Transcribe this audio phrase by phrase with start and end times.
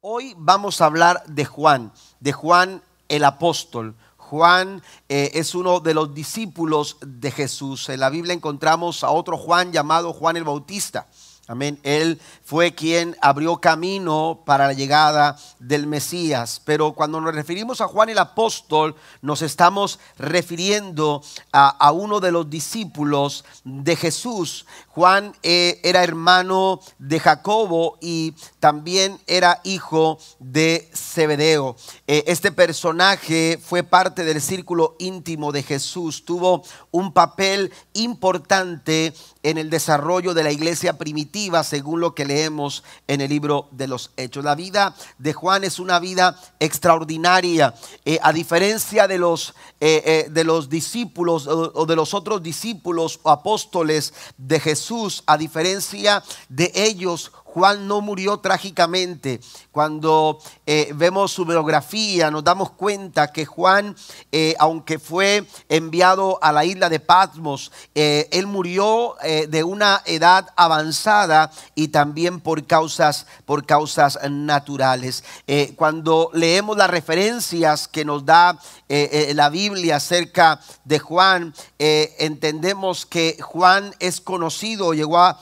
[0.00, 3.96] Hoy vamos a hablar de Juan, de Juan el apóstol.
[4.16, 7.88] Juan eh, es uno de los discípulos de Jesús.
[7.88, 11.08] En la Biblia encontramos a otro Juan llamado Juan el Bautista.
[11.50, 11.78] Amén.
[11.82, 16.60] Él fue quien abrió camino para la llegada del Mesías.
[16.62, 22.50] Pero cuando nos referimos a Juan el apóstol, nos estamos refiriendo a, uno de los
[22.50, 24.66] discípulos de Jesús.
[24.88, 31.76] Juan eh, era hermano de Jacobo y también era hijo de Zebedeo.
[32.06, 36.26] Eh, este personaje fue parte del círculo íntimo de Jesús.
[36.26, 42.82] Tuvo un papel importante en el desarrollo de la iglesia primitiva, según lo que leemos
[43.06, 44.44] en el libro de los Hechos.
[44.44, 47.74] La vida de Juan es una vida extraordinaria.
[48.04, 53.20] Eh, a diferencia de los, eh, eh, de los discípulos o, de los otros discípulos
[53.22, 59.40] o apóstoles de Jesús, a diferencia de ellos, Juan no murió trágicamente.
[59.72, 63.96] Cuando eh, vemos su biografía nos damos cuenta que Juan,
[64.30, 69.16] eh, aunque fue enviado a la isla de Patmos, eh, él murió
[69.48, 75.24] de una edad avanzada y también por causas, por causas naturales.
[75.76, 83.94] cuando leemos las referencias que nos da la Biblia acerca de Juan, entendemos que Juan
[83.98, 85.38] es conocido, llegó a,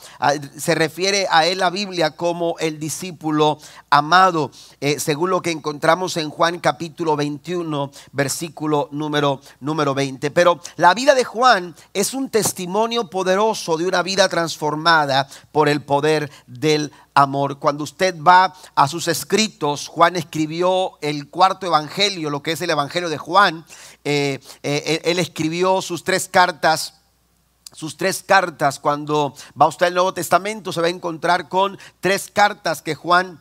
[0.57, 3.59] se refiere a él la Biblia como el discípulo
[3.89, 10.31] amado, eh, según lo que encontramos en Juan capítulo 21, versículo número, número 20.
[10.31, 15.81] Pero la vida de Juan es un testimonio poderoso de una vida transformada por el
[15.81, 17.57] poder del amor.
[17.57, 22.69] Cuando usted va a sus escritos, Juan escribió el cuarto evangelio, lo que es el
[22.69, 23.65] evangelio de Juan.
[24.03, 26.93] Eh, eh, él escribió sus tres cartas
[27.73, 28.79] sus tres cartas.
[28.79, 33.39] Cuando va usted al Nuevo Testamento se va a encontrar con tres cartas que Juan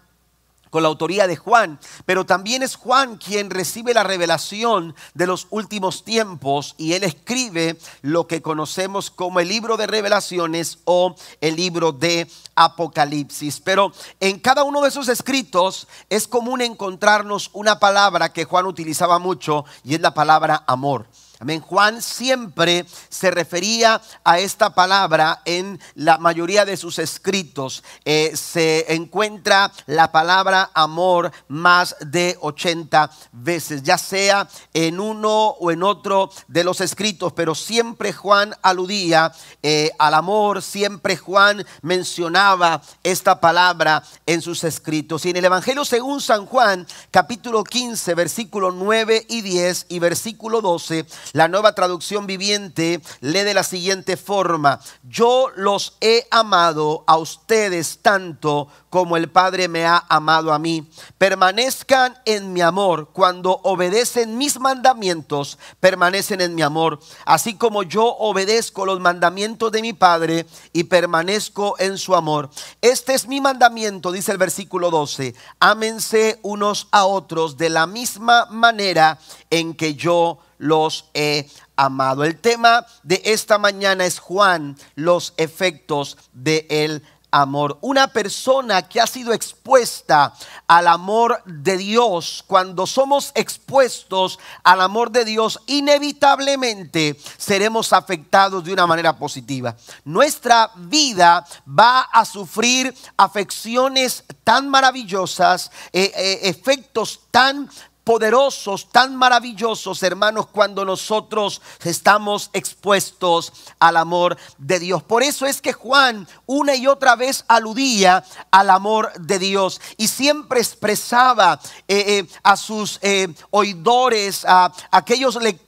[0.70, 5.46] con la autoría de Juan, pero también es Juan quien recibe la revelación de los
[5.50, 11.56] últimos tiempos y él escribe lo que conocemos como el libro de revelaciones o el
[11.56, 13.60] libro de Apocalipsis.
[13.60, 19.18] Pero en cada uno de esos escritos es común encontrarnos una palabra que Juan utilizaba
[19.18, 21.06] mucho y es la palabra amor.
[21.38, 21.60] Amén.
[21.60, 27.84] Juan siempre se refería a esta palabra en la mayoría de sus escritos.
[28.06, 35.70] Eh, se encuentra la palabra amor más de 80 veces, ya sea en uno o
[35.70, 39.30] en otro de los escritos, pero siempre Juan aludía
[39.62, 45.26] eh, al amor, siempre Juan mencionaba esta palabra en sus escritos.
[45.26, 50.62] Y en el Evangelio según San Juan, capítulo 15, versículo 9 y 10 y versículo
[50.62, 57.16] 12, la nueva traducción viviente lee de la siguiente forma, yo los he amado a
[57.16, 60.88] ustedes tanto como el Padre me ha amado a mí.
[61.18, 63.10] Permanezcan en mi amor.
[63.12, 66.98] Cuando obedecen mis mandamientos, permanecen en mi amor.
[67.26, 72.48] Así como yo obedezco los mandamientos de mi Padre y permanezco en su amor.
[72.80, 75.34] Este es mi mandamiento, dice el versículo 12.
[75.60, 79.18] Ámense unos a otros de la misma manera
[79.50, 82.24] en que yo los he amado.
[82.24, 87.78] El tema de esta mañana es Juan, los efectos de el amor.
[87.80, 90.34] Una persona que ha sido expuesta
[90.66, 98.72] al amor de Dios, cuando somos expuestos al amor de Dios, inevitablemente seremos afectados de
[98.72, 99.76] una manera positiva.
[100.04, 107.68] Nuestra vida va a sufrir afecciones tan maravillosas, eh, eh, efectos tan
[108.06, 115.02] poderosos, tan maravillosos, hermanos, cuando nosotros estamos expuestos al amor de Dios.
[115.02, 120.06] Por eso es que Juan una y otra vez aludía al amor de Dios y
[120.06, 121.58] siempre expresaba
[121.88, 125.65] eh, eh, a sus eh, oidores, a aquellos lectores,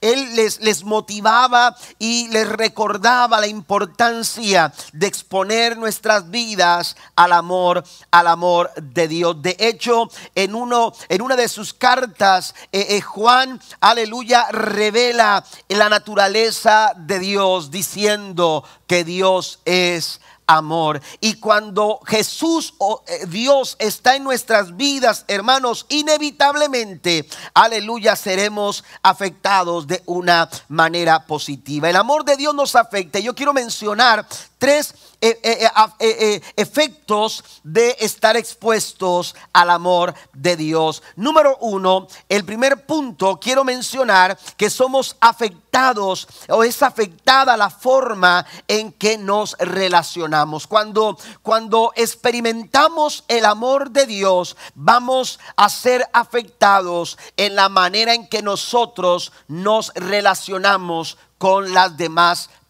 [0.00, 7.84] él les, les motivaba y les recordaba la importancia de exponer nuestras vidas al amor,
[8.10, 9.40] al amor de Dios.
[9.42, 15.88] De hecho, en, uno, en una de sus cartas, eh, eh, Juan, aleluya, revela la
[15.88, 21.00] naturaleza de Dios diciendo que Dios es amor.
[21.20, 29.86] Y cuando Jesús, o eh, Dios, está en nuestras vidas, hermanos, inevitablemente, aleluya, seremos afectados
[29.86, 31.90] de una manera positiva.
[31.90, 33.18] El amor de Dios nos afecta.
[33.18, 34.26] Yo quiero mencionar
[34.64, 35.68] tres eh, eh,
[36.00, 41.02] eh, efectos de estar expuestos al amor de Dios.
[41.16, 48.46] Número uno, el primer punto, quiero mencionar que somos afectados o es afectada la forma
[48.66, 50.66] en que nos relacionamos.
[50.66, 58.28] Cuando, cuando experimentamos el amor de Dios, vamos a ser afectados en la manera en
[58.28, 62.63] que nosotros nos relacionamos con las demás personas.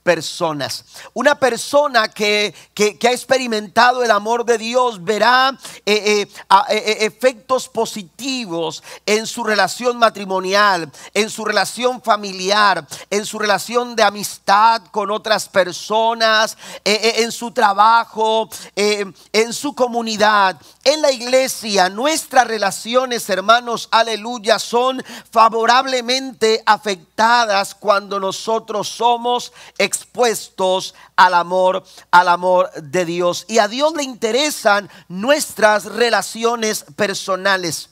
[1.14, 5.56] Una persona que, ha experimentado el amor de Dios verá
[5.86, 6.28] eh, eh,
[6.70, 14.02] eh, efectos positivos en su relación matrimonial, en su relación familiar, en su relación de
[14.02, 21.88] amistad con otras personas, en su trabajo, en su comunidad, en la iglesia.
[21.88, 29.52] Nuestras relaciones, hermanos, aleluya, son favorablemente afectadas cuando nosotros somos
[29.96, 33.44] expuestos al amor, al amor de Dios.
[33.48, 37.90] Y a Dios le interesan nuestras relaciones personales.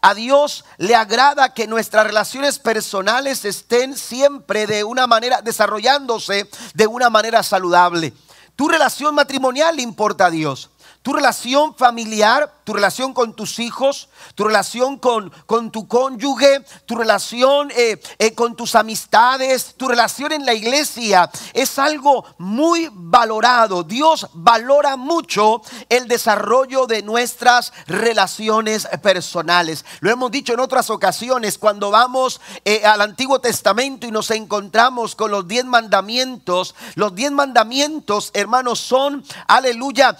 [0.00, 6.86] A Dios le agrada que nuestras relaciones personales estén siempre de una manera, desarrollándose de
[6.86, 8.12] una manera saludable.
[8.56, 10.70] Tu relación matrimonial le importa a Dios.
[11.02, 16.96] Tu relación familiar, tu relación con tus hijos, tu relación con, con tu cónyuge, tu
[16.96, 23.84] relación eh, eh, con tus amistades, tu relación en la iglesia es algo muy valorado.
[23.84, 29.84] Dios valora mucho el desarrollo de nuestras relaciones personales.
[30.00, 35.14] Lo hemos dicho en otras ocasiones cuando vamos eh, al Antiguo Testamento y nos encontramos
[35.14, 36.74] con los diez mandamientos.
[36.94, 40.16] Los diez mandamientos, hermanos, son, aleluya,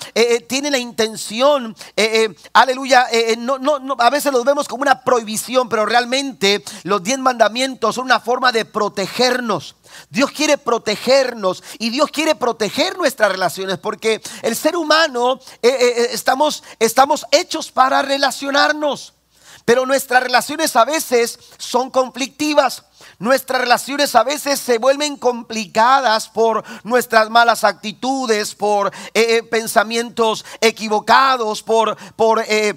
[0.46, 5.02] tienen la intención, eh, eh, aleluya, eh, no, no, a veces los vemos como una
[5.02, 9.76] prohibición, pero realmente los diez mandamientos son una forma de protegernos.
[10.10, 17.26] Dios quiere protegernos y Dios quiere proteger nuestras relaciones porque el ser humano estamos, estamos
[17.30, 19.14] hechos para relacionarnos,
[19.64, 22.84] pero nuestras relaciones a veces son conflictivas.
[23.24, 30.44] Nuestras relaciones a veces se vuelven complicadas por nuestras malas actitudes, por eh, eh, pensamientos
[30.60, 32.76] equivocados, por, por eh,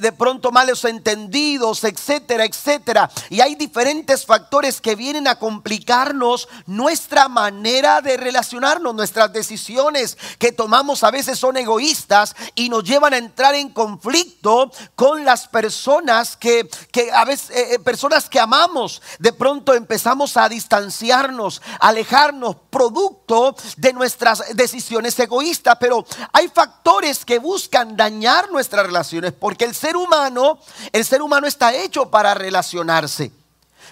[0.00, 3.10] de pronto malos entendidos, etcétera, etcétera.
[3.28, 10.52] Y hay diferentes factores que vienen a complicarnos nuestra manera de relacionarnos, nuestras decisiones que
[10.52, 16.36] tomamos a veces son egoístas y nos llevan a entrar en conflicto con las personas
[16.36, 19.02] que, que a veces, personas que amamos.
[19.18, 25.76] De pronto empezamos a distanciarnos, alejarnos, producto de nuestras decisiones egoístas.
[25.80, 30.58] Pero hay factores que buscan dañar nuestras relaciones, porque el ser humano,
[30.92, 33.32] el ser humano está hecho para relacionarse.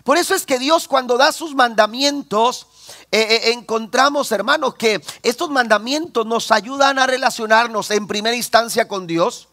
[0.02, 2.66] Por eso es que Dios cuando da sus mandamientos,
[3.12, 9.06] eh, eh, encontramos, hermanos, que estos mandamientos nos ayudan a relacionarnos en primera instancia con
[9.06, 9.48] Dios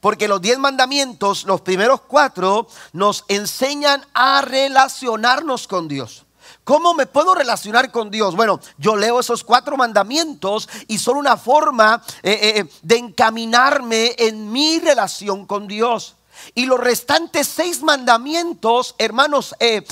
[0.00, 6.26] porque los diez mandamientos, los primeros cuatro, nos enseñan a relacionarnos con Dios.
[6.66, 8.34] ¿Cómo me puedo relacionar con Dios?
[8.34, 14.50] Bueno, yo leo esos cuatro mandamientos y son una forma eh, eh, de encaminarme en
[14.50, 16.16] mi relación con Dios.
[16.54, 19.86] Y los restantes seis mandamientos, hermanos, eh,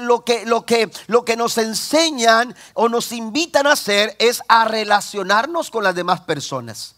[0.00, 4.64] lo, que, lo, que, lo que nos enseñan o nos invitan a hacer es a
[4.64, 6.95] relacionarnos con las demás personas.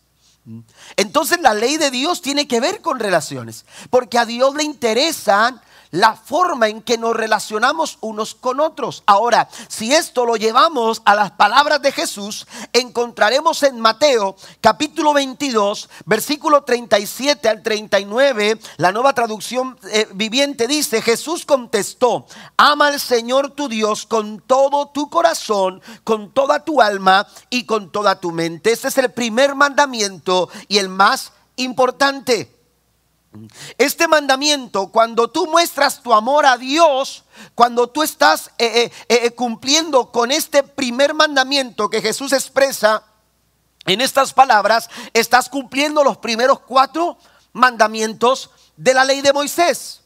[0.96, 5.60] Entonces la ley de Dios tiene que ver con relaciones, porque a Dios le interesan
[5.90, 9.02] la forma en que nos relacionamos unos con otros.
[9.06, 15.88] Ahora, si esto lo llevamos a las palabras de Jesús, encontraremos en Mateo capítulo 22,
[16.05, 22.26] versículo 37 al 39, la nueva traducción eh, viviente dice, Jesús contestó,
[22.57, 27.90] ama al Señor tu Dios con todo tu corazón, con toda tu alma y con
[27.90, 28.73] toda tu mente.
[28.73, 32.57] Este es el primer mandamiento y el más importante.
[33.76, 39.30] Este mandamiento, cuando tú muestras tu amor a Dios, cuando tú estás eh, eh, eh,
[39.32, 43.02] cumpliendo con este primer mandamiento que Jesús expresa
[43.85, 47.18] en estas palabras, estás cumpliendo los primeros cuatro
[47.52, 50.00] mandamientos de la ley de Moisés.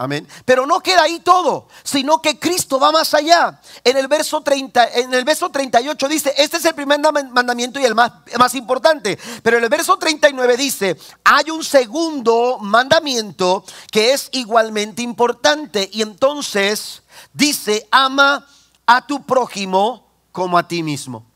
[0.00, 0.28] Amén.
[0.44, 3.60] Pero no queda ahí todo, sino que Cristo va más allá.
[3.82, 7.84] En el verso 30, en el verso 38 dice, este es el primer mandamiento y
[7.84, 9.18] el más, más importante.
[9.42, 15.90] Pero en el verso 39 dice, hay un segundo mandamiento que es igualmente importante.
[15.92, 17.02] Y entonces
[17.32, 18.46] dice, ama
[18.86, 21.26] a tu prójimo como a ti mismo.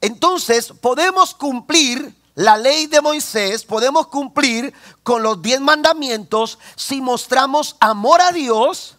[0.00, 7.76] Entonces podemos cumplir la ley de Moisés, podemos cumplir con los diez mandamientos si mostramos
[7.78, 8.96] amor a Dios,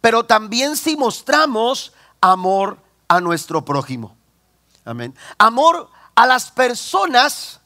[0.00, 4.16] pero también si mostramos amor a nuestro prójimo.
[4.84, 5.14] Amén.
[5.38, 7.60] Amor a las personas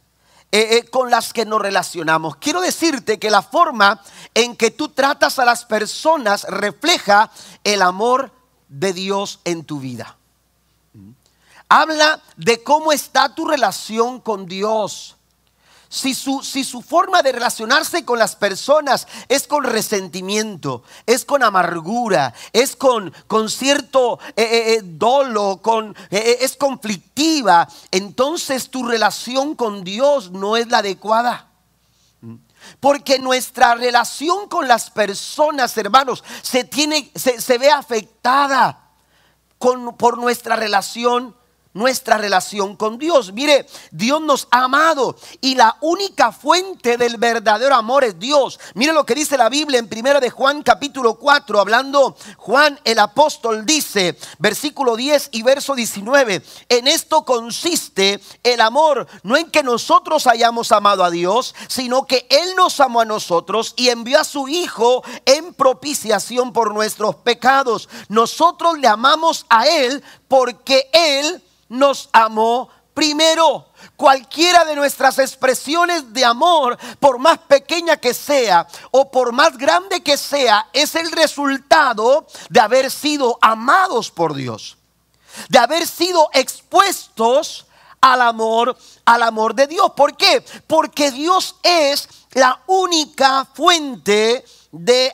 [0.53, 2.37] eh, eh, con las que nos relacionamos.
[2.37, 4.03] Quiero decirte que la forma
[4.35, 7.31] en que tú tratas a las personas refleja
[7.65, 8.33] el amor
[8.69, 10.17] de Dios en tu vida.
[11.73, 15.17] Habla de cómo está tu relación con Dios.
[15.89, 21.45] Si su, si su, forma de relacionarse con las personas es con resentimiento, es con
[21.45, 29.55] amargura, es con, con cierto eh, eh, eh, dolo, con, es conflictiva, entonces tu relación
[29.55, 31.51] con Dios no es la adecuada.
[32.81, 38.91] Porque nuestra relación con las personas, hermanos, se, tiene, se, se ve afectada
[39.59, 41.39] con, por nuestra relación
[41.73, 43.33] nuestra relación con Dios.
[43.33, 48.59] Mire, Dios nos ha amado y la única fuente del verdadero amor es Dios.
[48.75, 52.99] Mire lo que dice la Biblia en 1 de Juan capítulo 4, hablando Juan el
[52.99, 59.63] apóstol dice, versículo 10 y verso 19, en esto consiste el amor, no en que
[59.63, 64.25] nosotros hayamos amado a Dios, sino que Él nos amó a nosotros y envió a
[64.25, 67.89] su Hijo en propiciación por nuestros pecados.
[68.09, 73.67] Nosotros le amamos a Él porque Él nos amó primero.
[73.97, 80.03] Cualquiera de nuestras expresiones de amor, por más pequeña que sea o por más grande
[80.03, 84.77] que sea, es el resultado de haber sido amados por Dios,
[85.49, 87.67] de haber sido expuestos
[88.01, 89.93] al amor, al amor de Dios.
[89.97, 90.45] ¿Por qué?
[90.67, 94.45] Porque Dios es la única fuente de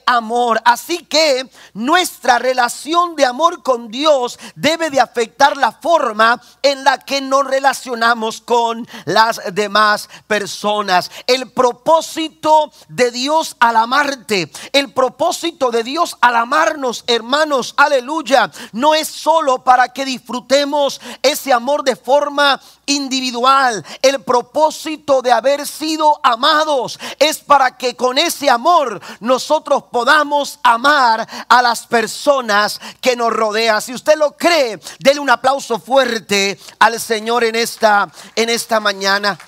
[0.06, 0.60] amor.
[0.64, 6.98] Así que nuestra relación de amor con Dios debe de afectar la forma en la
[6.98, 11.10] que nos relacionamos con las demás personas.
[11.26, 18.94] El propósito de Dios al amarte, el propósito de Dios al amarnos, hermanos, aleluya, no
[18.94, 23.85] es solo para que disfrutemos ese amor de forma individual.
[24.00, 31.26] El propósito de haber sido amados es para que con ese amor nosotros podamos amar
[31.49, 33.83] a las personas que nos rodean.
[33.83, 39.38] Si usted lo cree, denle un aplauso fuerte al Señor en esta en esta mañana.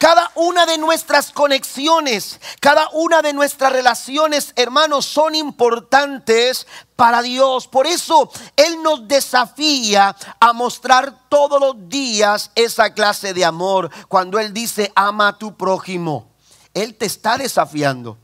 [0.00, 6.66] Cada una de nuestras conexiones, cada una de nuestras relaciones, hermanos, son importantes
[6.96, 7.68] para Dios.
[7.68, 13.90] Por eso Él nos desafía a mostrar todos los días esa clase de amor.
[14.08, 16.30] Cuando Él dice, ama a tu prójimo,
[16.72, 18.16] Él te está desafiando.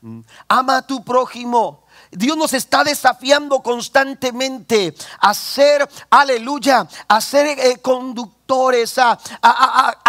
[0.00, 0.20] Mm.
[0.48, 1.84] Ama a tu prójimo.
[2.12, 9.16] Dios nos está desafiando constantemente a ser, aleluya, a ser eh, conductores, a,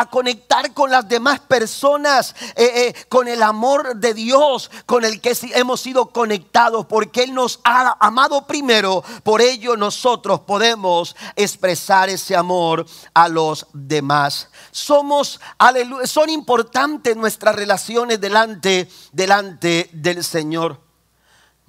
[0.10, 5.38] conectar con las demás personas, eh, eh, con el amor de Dios, con el que
[5.54, 9.04] hemos sido conectados, porque Él nos ha amado primero.
[9.24, 14.50] Por ello nosotros podemos expresar ese amor a los demás.
[14.72, 20.91] Somos, aleluya, son importantes nuestras relaciones delante, delante del Señor.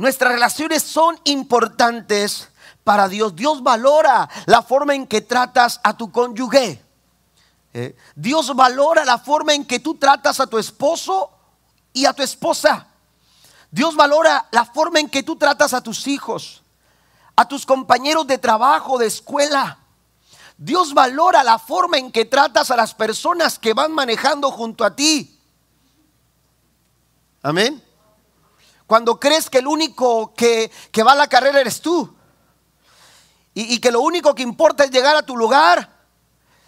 [0.02, 2.48] Nuestras relaciones son importantes
[2.82, 3.36] para Dios.
[3.36, 6.84] Dios valora la forma en que tratas a tu cónyuge.
[7.72, 11.30] Eh, Dios valora la forma en que tú tratas a tu esposo
[11.92, 12.88] y a tu esposa.
[13.70, 16.64] Dios valora la forma en que tú tratas a tus hijos,
[17.36, 19.78] a tus compañeros de trabajo, de escuela.
[20.58, 24.96] Dios valora la forma en que tratas a las personas que van manejando junto a
[24.96, 25.38] ti.
[27.40, 27.91] Amén.
[28.92, 30.70] Cuando crees que el único que,
[31.02, 32.14] va a la carrera eres tú.
[33.54, 35.88] Y, que lo único que importa es llegar a tu lugar.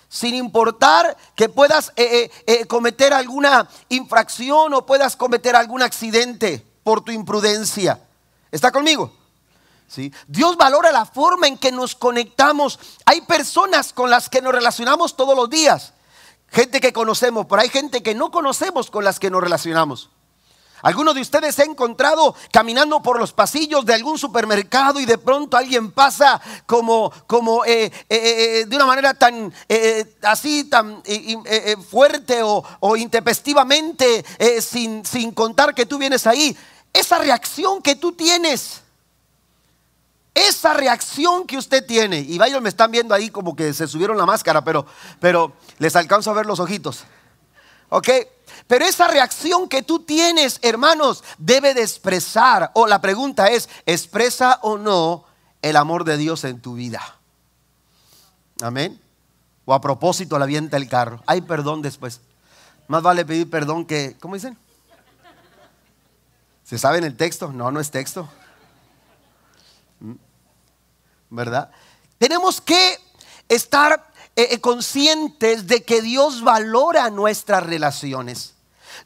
[0.09, 6.66] Sin importar que puedas eh, eh, eh, cometer alguna infracción o puedas cometer algún accidente
[6.83, 8.02] por tu imprudencia.
[8.50, 9.12] ¿Está conmigo?
[9.87, 10.11] ¿Sí?
[10.26, 12.78] Dios valora la forma en que nos conectamos.
[13.04, 15.93] Hay personas con las que nos relacionamos todos los días.
[16.49, 20.09] Gente que conocemos, pero hay gente que no conocemos con las que nos relacionamos.
[20.85, 25.17] Algunos de ustedes se ha encontrado caminando por los pasillos de algún supermercado y de
[25.17, 29.50] pronto alguien pasa como, como eh, eh, eh, de una manera tan
[30.21, 31.03] así, tan
[31.88, 34.23] fuerte o, o intempestivamente,
[34.61, 36.55] sin, sin contar que tú vienes ahí.
[36.93, 38.83] Esa reacción que tú tienes.
[40.35, 44.19] Esa reacción que usted tiene, y varios me están viendo ahí como que se subieron
[44.19, 44.85] la máscara, pero,
[45.19, 47.05] pero les alcanzo a ver los ojitos.
[47.88, 48.09] ¿Ok?
[48.66, 54.58] Pero esa reacción que tú tienes, hermanos, debe de expresar, o la pregunta es, ¿expresa
[54.62, 55.25] o no
[55.62, 57.00] el amor de Dios en tu vida?
[58.62, 59.00] Amén.
[59.64, 61.23] O a propósito la avienta el carro.
[61.26, 62.20] Hay perdón después.
[62.87, 64.58] Más vale pedir perdón que, ¿cómo dicen?
[66.64, 67.52] ¿Se sabe en el texto?
[67.52, 68.28] No, no es texto.
[70.00, 70.14] ¿Mm?
[71.30, 71.70] ¿Verdad?
[72.18, 72.99] Tenemos que
[73.49, 78.55] estar eh, eh, conscientes de que Dios valora nuestras relaciones.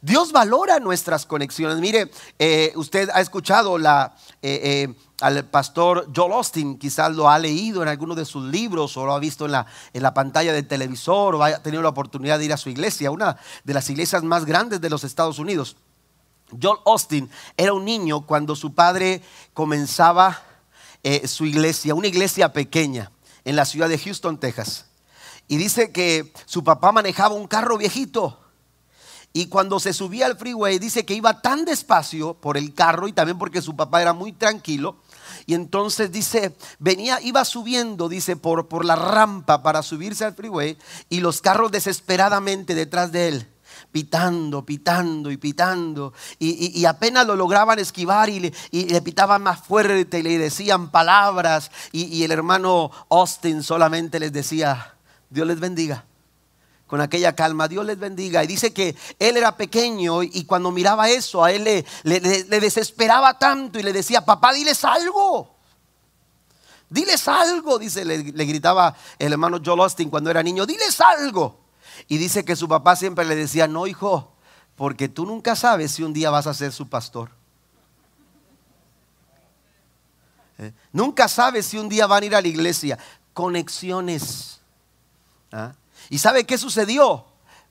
[0.01, 1.77] Dios valora nuestras conexiones.
[1.77, 2.09] Mire,
[2.39, 8.25] eh, usted ha escuchado al pastor Joel Austin, quizás lo ha leído en alguno de
[8.25, 11.61] sus libros o lo ha visto en la, en la pantalla del televisor o ha
[11.61, 14.89] tenido la oportunidad de ir a su iglesia, una de las iglesias más grandes de
[14.89, 15.75] los Estados Unidos.
[16.59, 19.21] Joel Austin era un niño cuando su padre
[19.53, 20.41] comenzaba
[21.25, 23.11] su iglesia, una iglesia pequeña
[23.45, 24.88] en la ciudad de Houston, Texas.
[25.49, 28.39] Y dice que su papá manejaba un carro viejito.
[29.33, 33.13] Y cuando se subía al freeway, dice que iba tan despacio por el carro y
[33.13, 34.97] también porque su papá era muy tranquilo.
[35.47, 40.77] Y entonces dice, venía, iba subiendo, dice, por, por la rampa para subirse al freeway
[41.09, 43.47] y los carros desesperadamente detrás de él
[43.91, 46.13] pitando, pitando y pitando.
[46.37, 48.39] Y, apenas lo lograban esquivar y
[48.71, 51.71] le, pitaban más fuerte y le decían palabras.
[51.91, 54.95] y el hermano Austin solamente les decía,
[55.29, 56.05] Dios les bendiga.
[56.87, 58.43] Con aquella calma, Dios les bendiga.
[58.43, 61.85] Y dice que él era pequeño y cuando miraba eso, a él le,
[62.59, 65.55] desesperaba tanto y le decía, papá, diles algo.
[66.89, 71.59] Diles algo, dice, le, gritaba el hermano Joel Austin cuando era niño, diles algo.
[72.07, 74.31] Y dice que su papá siempre le decía, no, hijo,
[74.75, 77.29] porque tú nunca sabes si un día vas a ser su pastor.
[80.57, 80.73] ¿Eh?
[80.91, 82.97] Nunca sabes si un día van a ir a la iglesia.
[83.33, 84.58] Conexiones.
[85.51, 85.73] ¿Ah?
[86.09, 87.25] ¿Y sabe qué sucedió?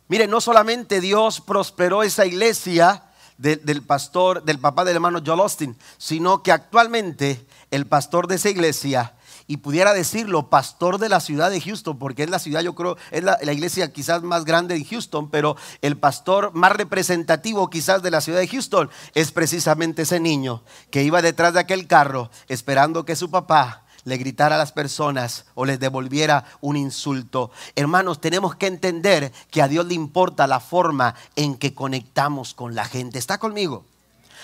[0.09, 3.05] Mire, no solamente Dios prosperó esa iglesia
[3.37, 8.49] del pastor, del papá del hermano Joel Austin, sino que actualmente el pastor de esa
[8.49, 9.15] iglesia,
[9.47, 12.97] y pudiera decirlo, pastor de la ciudad de Houston, porque es la ciudad, yo creo,
[13.11, 18.03] es la, la iglesia quizás más grande de Houston, pero el pastor más representativo quizás
[18.03, 22.31] de la ciudad de Houston es precisamente ese niño que iba detrás de aquel carro
[22.49, 27.51] esperando que su papá le gritara a las personas o les devolviera un insulto.
[27.77, 32.75] Hermanos, tenemos que entender que a Dios le importa la forma en que conectamos con
[32.75, 33.19] la gente.
[33.19, 33.85] ¿Está conmigo?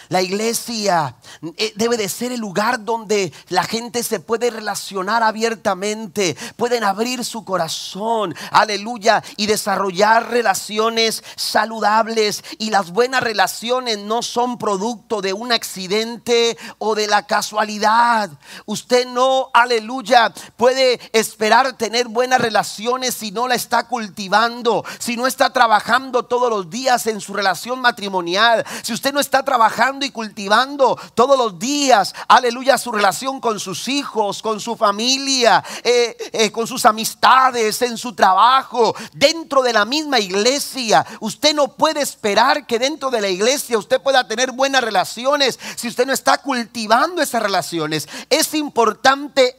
[0.09, 1.17] La iglesia
[1.57, 7.25] eh, debe de ser el lugar donde la gente se puede relacionar abiertamente, pueden abrir
[7.25, 12.45] su corazón, aleluya, y desarrollar relaciones saludables.
[12.59, 18.31] Y las buenas relaciones no son producto de un accidente o de la casualidad.
[18.67, 25.27] Usted no, aleluya, puede esperar tener buenas relaciones si no la está cultivando, si no
[25.27, 30.11] está trabajando todos los días en su relación matrimonial, si usted no está trabajando y
[30.11, 36.51] cultivando todos los días, aleluya, su relación con sus hijos, con su familia, eh, eh,
[36.51, 41.07] con sus amistades, en su trabajo, dentro de la misma iglesia.
[41.21, 45.89] Usted no puede esperar que dentro de la iglesia usted pueda tener buenas relaciones si
[45.89, 48.09] usted no está cultivando esas relaciones.
[48.31, 49.57] Es importante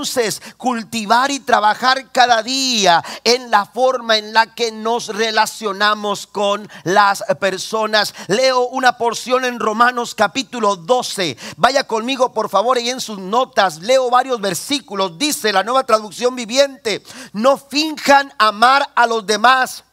[0.00, 6.66] entonces cultivar y trabajar cada día en la forma en la que nos relacionamos con
[6.84, 8.14] las personas.
[8.26, 11.36] Leo una porción en Romanos capítulo 12.
[11.58, 15.18] Vaya conmigo por favor y en sus notas leo varios versículos.
[15.18, 17.02] Dice la nueva traducción viviente,
[17.34, 19.84] no finjan amar a los demás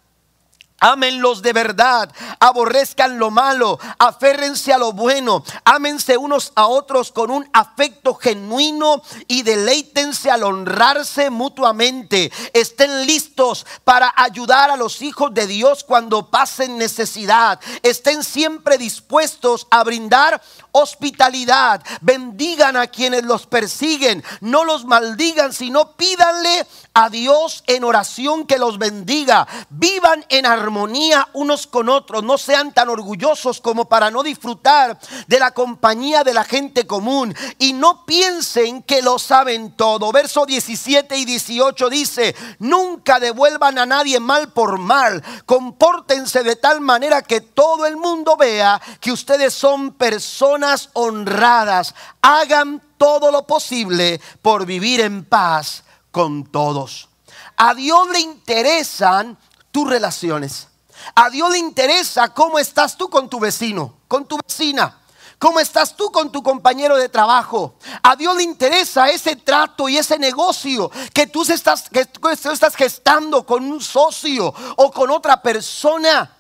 [0.80, 7.32] Ámenlos de verdad, aborrezcan lo malo, aférrense a lo bueno, ámense unos a otros con
[7.32, 12.32] un afecto genuino y deleítense al honrarse mutuamente.
[12.54, 17.60] Estén listos para ayudar a los hijos de Dios cuando pasen necesidad.
[17.82, 20.40] Estén siempre dispuestos a brindar
[20.78, 21.84] hospitalidad.
[22.02, 28.58] Bendigan a quienes los persiguen, no los maldigan, sino pídanle a Dios en oración que
[28.58, 29.48] los bendiga.
[29.70, 35.40] Vivan en armonía unos con otros, no sean tan orgullosos como para no disfrutar de
[35.40, 40.12] la compañía de la gente común y no piensen que lo saben todo.
[40.12, 46.82] Verso 17 y 18 dice, nunca devuelvan a nadie mal por mal, compórtense de tal
[46.82, 54.20] manera que todo el mundo vea que ustedes son personas honradas, hagan todo lo posible
[54.42, 57.10] por vivir en paz con todos.
[57.58, 59.38] A Dios le interesan
[59.72, 60.68] tus relaciones.
[61.16, 65.00] A Dios le interesa cómo estás tú con tu vecino, con tu vecina.
[65.40, 67.76] ¿Cómo estás tú con tu compañero de trabajo?
[68.02, 72.76] A Dios le interesa ese trato y ese negocio que tú estás, que tú estás
[72.76, 76.37] gestando con un socio o con otra persona.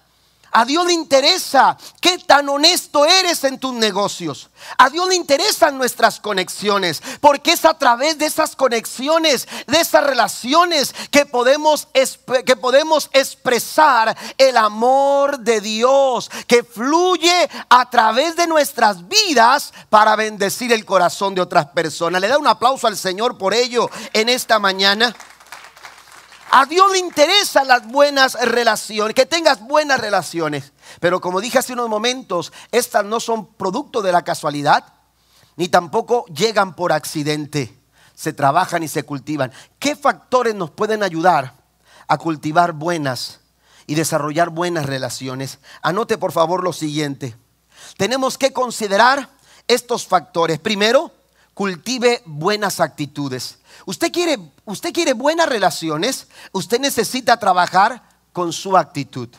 [0.58, 4.50] A Dios le interesa qué tan honesto eres en tus negocios.
[4.80, 10.04] A Dios le interesan nuestras conexiones, porque es a través de esas conexiones, de esas
[10.04, 11.88] relaciones que podemos,
[12.43, 20.15] que podemos expresar el amor de Dios, que fluye a través de nuestras vidas para
[20.15, 22.20] bendecir el corazón de otras personas.
[22.20, 25.15] Le da un aplauso al Señor por ello en esta mañana.
[26.50, 30.72] A Dios le interesan las buenas relaciones, que tengas buenas relaciones.
[31.00, 34.86] Pero como dije hace unos momentos, estas no son producto de la casualidad,
[35.58, 37.78] ni tampoco llegan por accidente.
[38.16, 39.52] Se trabajan y se cultivan.
[39.78, 41.54] ¿Qué factores nos pueden ayudar
[42.08, 43.42] a cultivar buenas
[43.86, 45.60] y desarrollar buenas relaciones?
[45.82, 47.36] Anote por favor lo siguiente.
[47.98, 49.30] Tenemos que considerar
[49.68, 50.60] estos factores.
[50.60, 51.12] Primero,
[51.54, 53.60] cultive buenas actitudes.
[53.88, 59.30] Usted quiere, usted quiere buenas relaciones, usted necesita trabajar con su actitud.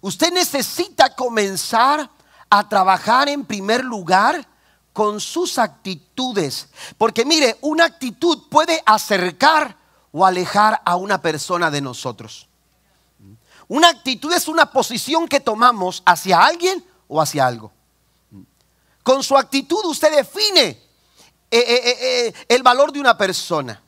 [0.00, 2.10] Usted necesita comenzar
[2.48, 4.48] a trabajar en primer lugar
[4.94, 6.68] con sus actitudes.
[6.96, 9.76] Porque mire, una actitud puede acercar
[10.12, 12.48] o alejar a una persona de nosotros.
[13.68, 17.70] Una actitud es una posición que tomamos hacia alguien o hacia algo.
[19.02, 20.87] Con su actitud usted define
[21.50, 23.82] eh, eh, eh, el valor de una persona.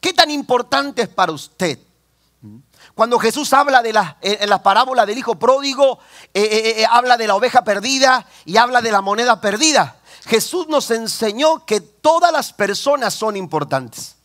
[0.00, 1.78] ¿Qué tan importante es para usted?
[2.94, 5.98] Cuando Jesús habla de la, en la parábola del hijo pródigo,
[6.90, 9.96] habla de la oveja perdida y habla de la moneda perdida.
[10.26, 14.16] Jesús nos enseñó que todas las personas son importantes.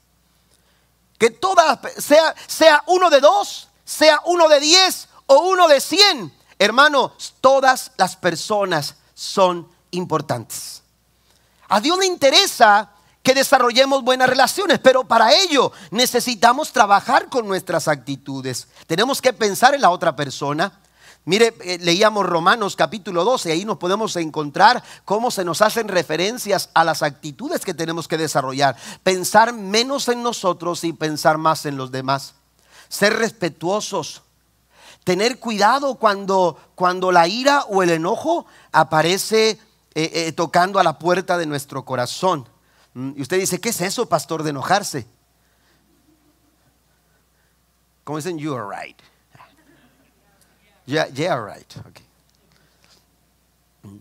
[1.19, 6.33] Que todas, sea, sea uno de dos, sea uno de diez o uno de cien.
[6.59, 10.76] Hermanos, todas las personas son importantes.
[11.69, 12.91] A Dios le interesa
[13.27, 18.69] que desarrollemos buenas relaciones, pero para ello necesitamos trabajar con nuestras actitudes.
[18.87, 20.79] Tenemos que pensar en la otra persona.
[21.25, 26.69] Mire, eh, leíamos Romanos capítulo 12, ahí nos podemos encontrar cómo se nos hacen referencias
[26.73, 28.77] a las actitudes que tenemos que desarrollar.
[29.03, 32.35] Pensar menos en nosotros y pensar más en los demás.
[32.87, 34.21] Ser respetuosos.
[35.03, 39.59] Tener cuidado cuando, cuando la ira o el enojo aparece
[39.99, 42.47] eh, eh, tocando a la puerta de nuestro corazón.
[42.93, 45.07] Mm, y usted dice, ¿qué es eso, pastor, de enojarse?
[48.03, 48.95] Como dicen, you are right.
[50.85, 51.73] Yeah, yeah, right.
[53.81, 53.97] Mm.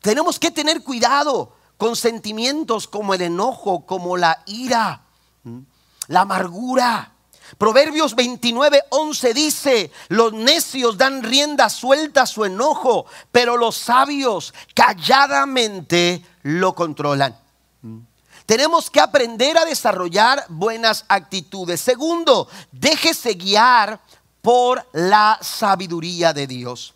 [0.00, 5.02] Tenemos que tener cuidado con sentimientos como el enojo, como la ira,
[5.44, 5.60] mm,
[6.08, 7.12] la amargura.
[7.58, 14.52] Proverbios 29, 11 dice, los necios dan rienda suelta a su enojo, pero los sabios
[14.74, 17.36] calladamente lo controlan.
[18.46, 21.80] Tenemos que aprender a desarrollar buenas actitudes.
[21.80, 24.00] Segundo, déjese guiar
[24.40, 26.94] por la sabiduría de Dios.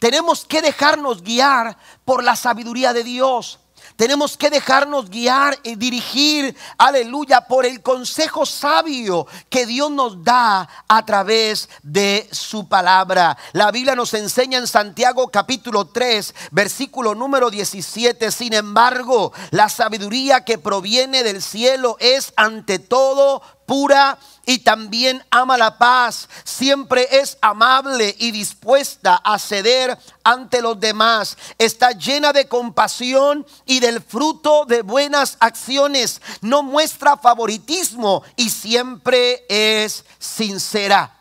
[0.00, 3.60] Tenemos que dejarnos guiar por la sabiduría de Dios.
[3.98, 10.68] Tenemos que dejarnos guiar y dirigir, aleluya, por el consejo sabio que Dios nos da
[10.86, 13.36] a través de su palabra.
[13.54, 18.30] La Biblia nos enseña en Santiago capítulo 3, versículo número 17.
[18.30, 24.16] Sin embargo, la sabiduría que proviene del cielo es ante todo pura
[24.48, 26.26] y también ama la paz.
[26.42, 31.36] Siempre es amable y dispuesta a ceder ante los demás.
[31.58, 36.22] Está llena de compasión y del fruto de buenas acciones.
[36.40, 41.17] No muestra favoritismo y siempre es sincera.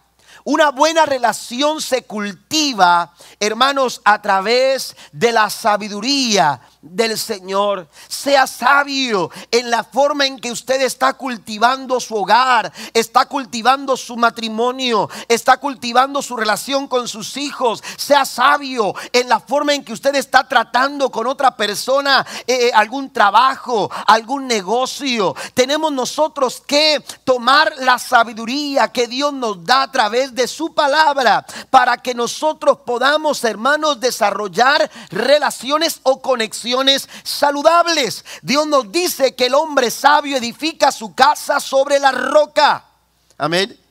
[0.49, 7.89] Una buena relación se cultiva, hermanos, a través de la sabiduría del Señor.
[8.07, 14.15] Sea sabio en la forma en que usted está cultivando su hogar, está cultivando su
[14.15, 17.83] matrimonio, está cultivando su relación con sus hijos.
[17.97, 22.71] Sea sabio en la forma en que usted está tratando con otra persona eh, eh,
[22.73, 25.35] algún trabajo, algún negocio.
[25.53, 31.45] Tenemos nosotros que tomar la sabiduría que Dios nos da a través de su palabra
[31.69, 38.25] para que nosotros podamos, hermanos, desarrollar relaciones o conexiones saludables.
[38.41, 42.83] Dios nos dice que el hombre sabio edifica su casa sobre la roca.
[43.37, 43.86] Amén.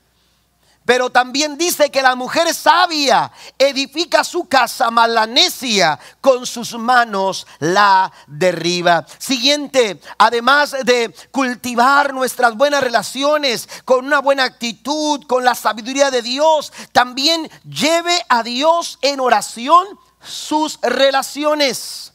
[0.87, 7.45] Pero también dice que la mujer sabia edifica su casa, mas necia con sus manos
[7.59, 9.05] la derriba.
[9.19, 16.23] Siguiente, además de cultivar nuestras buenas relaciones con una buena actitud, con la sabiduría de
[16.23, 19.87] Dios, también lleve a Dios en oración
[20.21, 22.13] sus relaciones.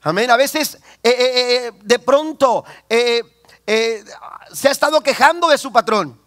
[0.00, 0.30] Amén.
[0.30, 6.21] A veces eh, eh, eh, de pronto se ha estado quejando de su patrón.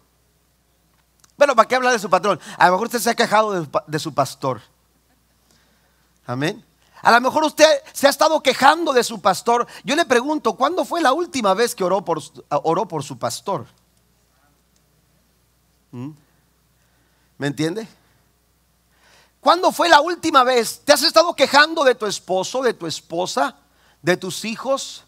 [1.36, 2.40] Bueno, ¿para qué hablar de su patrón?
[2.56, 4.62] A lo mejor usted se ha quejado de, su pastor.
[6.26, 6.64] Amén.
[7.02, 9.66] A lo mejor usted se ha estado quejando de su pastor.
[9.84, 12.22] Yo le pregunto, ¿cuándo fue la última vez que oró por,
[13.02, 13.66] su pastor?
[15.90, 16.10] ¿Mm?
[17.38, 17.86] ¿Me entiende?
[19.40, 20.80] ¿Cuándo fue la última vez?
[20.84, 23.56] ¿Te has estado quejando de tu esposo, de tu esposa,
[24.02, 25.05] de tus hijos?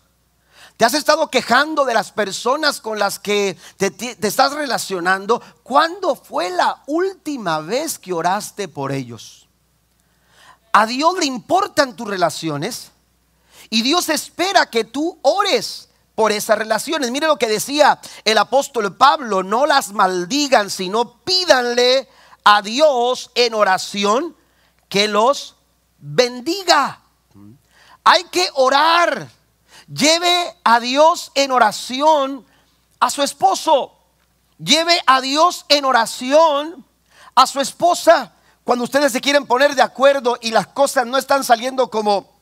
[0.78, 5.42] ¿Te has estado quejando de las personas con las que te, estás relacionando?
[5.64, 9.48] ¿Cuándo fue la última vez que oraste por ellos?
[10.72, 12.92] A Dios le importan tus relaciones
[13.70, 17.10] y Dios espera que tú ores por esas relaciones.
[17.10, 22.08] Mire lo que decía el apóstol Pablo, no las maldigan, sino pídanle
[22.44, 24.36] a Dios en oración
[24.88, 25.56] que los
[25.98, 27.00] bendiga.
[28.04, 29.38] Hay que orar
[29.92, 32.46] Lleve a Dios en oración
[33.01, 33.94] a su esposo.
[34.59, 36.85] Lleve a Dios en oración
[37.35, 38.33] a su esposa.
[38.64, 42.38] Cuando ustedes se quieren poner de acuerdo y las cosas no están saliendo como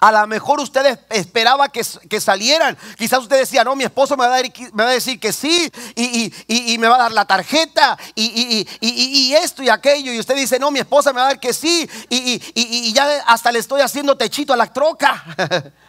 [0.00, 2.78] a lo mejor ustedes esperaban que, salieran.
[2.96, 6.94] Quizás usted decía, no, mi esposo me va a, decir que sí y, me va
[6.94, 10.12] a dar la tarjeta y, esto y aquello.
[10.12, 13.50] Y usted dice, no, mi esposa me va a dar que sí y, ya hasta
[13.50, 15.24] le estoy haciendo techito a la troca.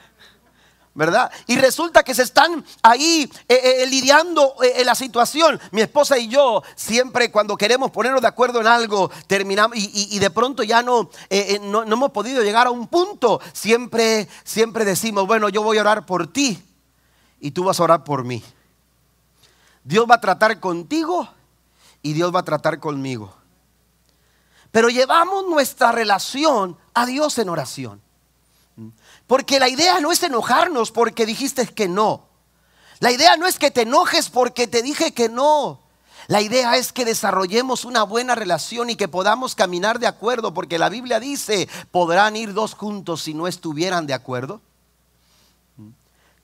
[0.95, 1.31] ¿verdad?
[1.47, 5.59] Y resulta que se están ahí eh, eh, lidiando eh, la situación.
[5.71, 10.29] Mi esposa y yo siempre cuando queremos ponernos de acuerdo en algo, terminamos y, de
[10.29, 11.09] pronto ya no,
[11.61, 13.41] no, no, hemos podido llegar a un punto.
[13.53, 16.63] Siempre, siempre decimos, bueno, yo voy a orar por ti
[17.39, 18.43] y tú vas a orar por mí.
[19.83, 21.27] Dios va a tratar contigo
[22.01, 23.33] y Dios va a tratar conmigo.
[24.71, 28.02] Pero llevamos nuestra relación a Dios en oración.
[29.27, 32.27] Porque la idea no es enojarnos porque dijiste que no.
[32.99, 35.81] La idea no es que te enojes porque te dije que no.
[36.27, 40.79] La idea es que desarrollemos una buena relación y que podamos caminar de acuerdo, porque
[40.79, 44.61] la Biblia dice, podrán ir dos juntos si no estuvieran de acuerdo.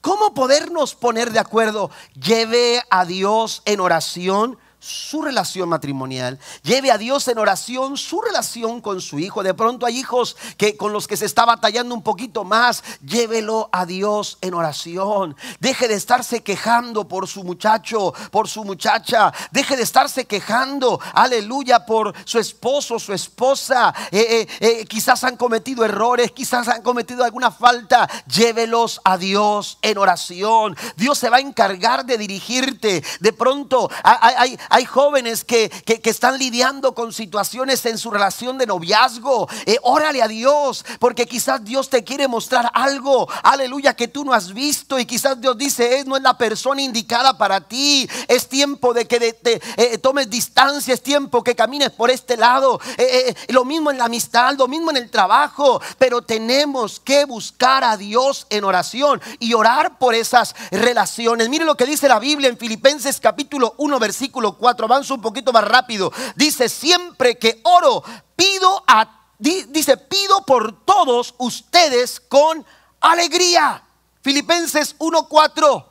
[0.02, 1.92] ¿Cómo podernos poner de acuerdo?
[2.13, 8.82] Lleve a Dios en oración su relación matrimonial, lleve a Dios en oración su relación
[8.82, 9.44] con su hijo.
[9.44, 13.70] De pronto hay hijos que con los que se está batallando un poquito más, llévelo
[13.72, 15.36] a Dios en oración.
[15.60, 19.34] Deje de estarse quejando por su muchacho, por su muchacha.
[19.52, 23.94] Deje de estarse quejando, aleluya, por su esposo, su esposa.
[24.12, 28.10] Eh, eh, eh, quizás han cometido errores, quizás han cometido alguna falta.
[28.28, 30.78] Llévelos a Dios en oración.
[30.96, 33.04] Dios se va a encargar de dirigirte.
[33.20, 35.71] De pronto hay, hay jóvenes que,
[36.10, 39.47] están lidiando con situaciones en su relación de noviazgo.
[39.65, 44.34] Eh, órale a Dios, porque quizás Dios te quiere mostrar algo, aleluya, que tú no
[44.34, 44.97] has visto.
[44.97, 48.10] Y quizás Dios dice, no es la persona indicada para ti.
[48.27, 52.79] Es tiempo de que te, eh, tomes distancia, es tiempo que camines por este lado.
[52.97, 55.82] Eh, lo mismo en la amistad, lo mismo en el trabajo.
[55.97, 61.49] Pero tenemos que buscar a Dios en oración y orar por esas relaciones.
[61.49, 65.52] Mire lo que dice la Biblia en Filipenses capítulo 1, versículo 4, avanzo un poquito
[65.52, 66.12] más rápido.
[66.36, 68.04] Dice, siempre que oro,
[68.36, 72.65] pido a, dice, pido por todos ustedes con
[73.00, 73.84] alegría.
[74.22, 75.86] Filipenses 1.4.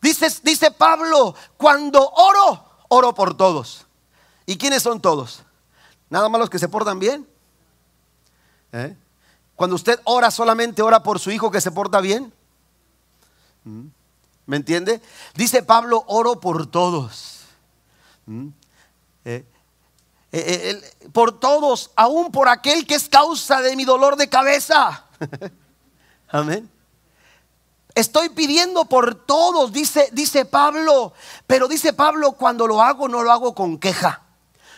[0.00, 3.84] Dice, dice Pablo, cuando oro, oro por todos.
[4.46, 5.42] ¿Y quiénes son todos?
[6.08, 7.28] Nada más los que se portan bien.
[8.72, 8.96] ¿Eh?
[9.56, 12.32] Cuando usted ora, solamente ora por su hijo que se porta bien.
[13.64, 13.86] ¿Mm?
[14.46, 15.02] ¿Me entiende?
[15.34, 17.37] Dice Pablo, oro por todos.
[18.28, 18.48] Mm.
[19.24, 19.44] Eh,
[20.30, 25.06] eh, eh, por todos, aún por aquel que es causa de mi dolor de cabeza.
[26.28, 26.70] Amén.
[27.94, 31.14] Estoy pidiendo por todos, dice, dice Pablo,
[31.46, 34.22] pero dice Pablo, cuando lo hago no lo hago con queja.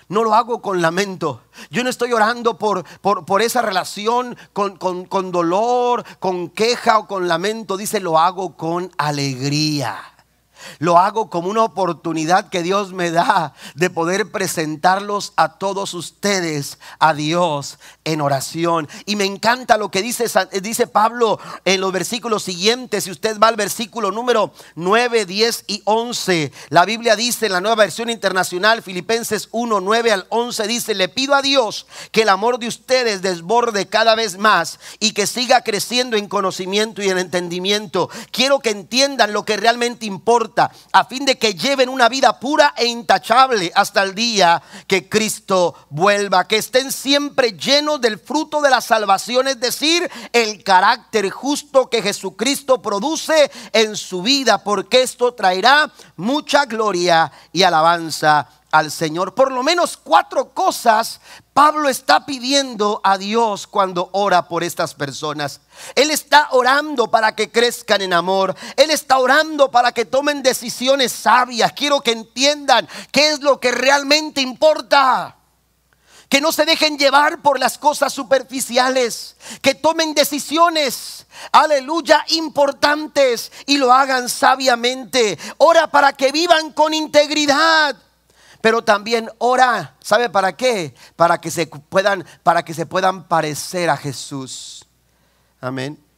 [0.09, 1.43] No lo hago con lamento.
[1.71, 7.07] Yo no estoy orando por, por, por esa relación con, con dolor, con queja o
[7.07, 7.77] con lamento.
[7.77, 10.10] Dice, lo hago con alegría.
[10.79, 16.79] Lo hago como una oportunidad que Dios me da de poder presentarlos a todos ustedes
[16.99, 18.89] a Dios en oración.
[19.07, 20.27] Y me encanta lo que dice,
[20.63, 23.05] dice Pablo en los versículos siguientes.
[23.05, 27.61] Si usted va al versículo número 9, 10 y 11, la Biblia dice en la
[27.61, 32.29] nueva versión internacional, Filipenses 1, 9 al 11, dice, le pido a Dios que el
[32.29, 37.19] amor de ustedes desborde cada vez más y que siga creciendo en conocimiento y en
[37.19, 38.11] entendimiento.
[38.31, 40.50] Quiero que entiendan lo que realmente importa
[40.93, 45.75] a fin de que lleven una vida pura e intachable hasta el día que Cristo
[45.91, 51.89] vuelva, que estén siempre llenos del fruto de la salvación, es decir, el carácter justo
[51.89, 59.35] que Jesucristo produce en su vida, porque esto traerá mucha gloria y alabanza al Señor.
[59.35, 61.21] Por lo menos cuatro cosas
[61.61, 65.61] Pablo está pidiendo a Dios cuando ora por estas personas.
[65.95, 68.55] Él está orando para que crezcan en amor.
[68.77, 71.73] Él está orando para que tomen decisiones sabias.
[71.73, 75.37] Quiero que entiendan qué es lo que realmente importa.
[76.31, 83.79] que no se dejen llevar por las cosas superficiales, que tomen decisiones, aleluya, importantes y
[83.79, 85.37] lo hagan sabiamente.
[85.59, 87.97] Ora para que vivan con integridad.
[88.61, 90.95] Pero también ora, ¿sabe para qué?
[91.17, 94.87] Para que se puedan para que se puedan parecer a Jesús.
[95.61, 96.10] Amén.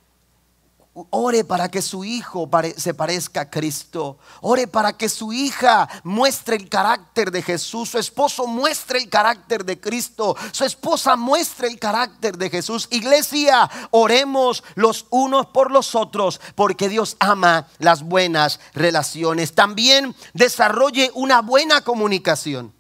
[0.95, 4.19] Ore para que su hijo se parezca a Cristo.
[4.43, 7.89] Ore para que su hija muestre el carácter de Jesús.
[7.89, 10.37] Su esposo muestre el carácter de Cristo.
[10.53, 12.89] Su esposa muestre el carácter de Jesús.
[12.91, 19.55] Iglesia, oremos los unos por los otros porque Dios ama las buenas relaciones.
[19.55, 22.75] También desarrolle una buena comunicación.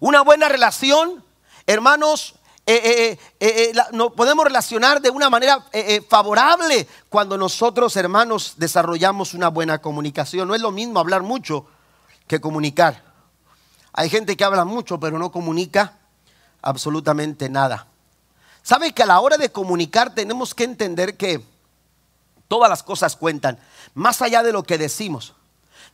[0.00, 1.24] Una buena relación,
[1.66, 2.34] hermanos,
[2.70, 5.64] eh, eh, eh, nos podemos relacionar de una manera
[6.06, 10.46] favorable cuando nosotros, hermanos, desarrollamos una buena comunicación.
[10.46, 11.66] No es lo mismo hablar mucho
[12.26, 13.02] que comunicar.
[13.94, 15.94] Hay gente que habla mucho pero no comunica
[16.60, 17.86] absolutamente nada.
[18.62, 21.42] ¿Sabe que a la hora de comunicar tenemos que entender que
[22.48, 23.58] todas las cosas cuentan,
[23.94, 25.32] más allá de lo que decimos?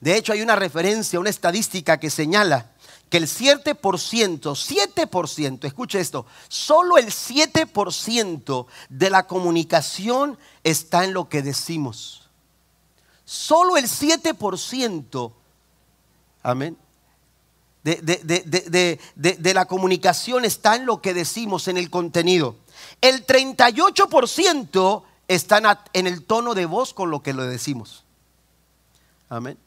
[0.00, 2.72] De hecho, hay una referencia, una estadística que señala
[3.08, 11.28] que el 7%, 7%, escuche esto, solo el 7% de la comunicación está en lo
[11.28, 12.28] que decimos.
[13.24, 15.32] Solo el 7%,
[16.42, 16.76] amén,
[17.84, 22.56] de, de, la comunicación está en lo que decimos, en el contenido.
[23.00, 28.04] El 38% está en el tono de voz con lo que lo decimos.
[29.28, 29.58] Amén.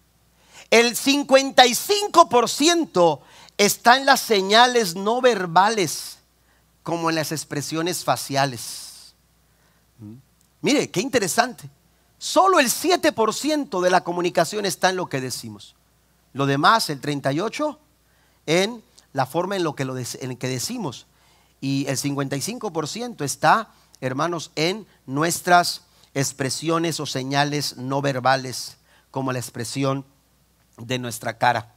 [0.69, 3.21] El 55%
[3.57, 6.19] está en las señales no verbales
[6.83, 9.13] como en las expresiones faciales.
[10.61, 11.69] Mire, qué interesante.
[12.17, 15.75] Solo el 7% de la comunicación está en lo que decimos.
[16.33, 17.77] Lo demás, el 38%,
[18.45, 21.05] en la forma en, lo que, lo en que decimos.
[21.61, 28.77] Y el 55% está, hermanos, en nuestras expresiones o señales no verbales,
[29.11, 30.05] como la expresión
[30.77, 31.73] de nuestra cara.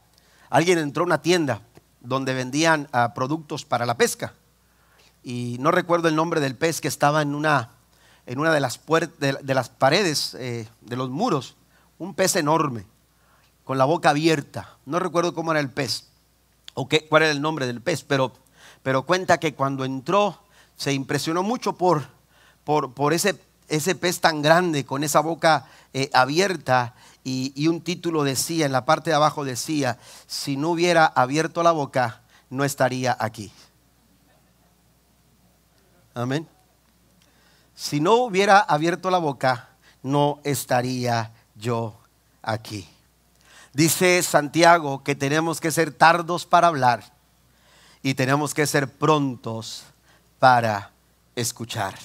[0.49, 1.61] Alguien entró a una tienda
[1.99, 4.33] donde vendían ah, productos para la pesca.
[5.23, 7.69] Y no recuerdo el nombre del pez que estaba en una,
[8.25, 8.79] en una de, las
[9.19, 11.55] de, las paredes eh, de los muros.
[11.99, 12.85] Un pez enorme,
[13.63, 14.77] con la boca abierta.
[14.85, 16.07] No recuerdo cómo era el pez
[16.73, 18.33] o qué, cuál era el nombre del pez, pero,
[18.81, 20.39] pero cuenta que cuando entró
[20.75, 22.03] se impresionó mucho por,
[22.63, 28.23] por, por ese, ese pez tan grande, con esa boca eh, abierta y, un título
[28.23, 33.15] decía, en la parte de abajo decía, si no hubiera abierto la boca, no estaría
[33.19, 33.51] aquí.
[36.13, 36.47] Amén.
[37.75, 39.69] Si no hubiera abierto la boca,
[40.01, 41.95] no estaría yo
[42.41, 42.87] aquí.
[43.73, 47.03] Dice Santiago que tenemos que ser tardos para hablar
[48.03, 49.83] y tenemos que ser prontos
[50.39, 50.91] para
[51.35, 51.95] escuchar.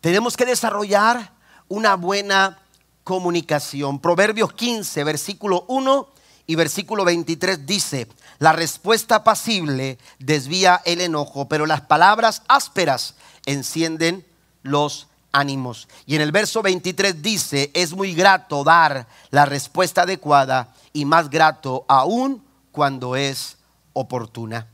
[0.00, 1.32] Tenemos que desarrollar
[1.68, 2.58] una buena
[3.06, 4.00] comunicación.
[4.00, 6.08] Proverbios 15, versículo 1
[6.48, 8.08] y versículo 23 dice,
[8.40, 13.14] la respuesta pasible desvía el enojo, pero las palabras ásperas
[13.46, 14.26] encienden
[14.64, 15.86] los ánimos.
[16.04, 21.30] Y en el verso 23 dice, es muy grato dar la respuesta adecuada y más
[21.30, 22.42] grato aún
[22.72, 23.56] cuando es
[23.92, 24.66] oportuna.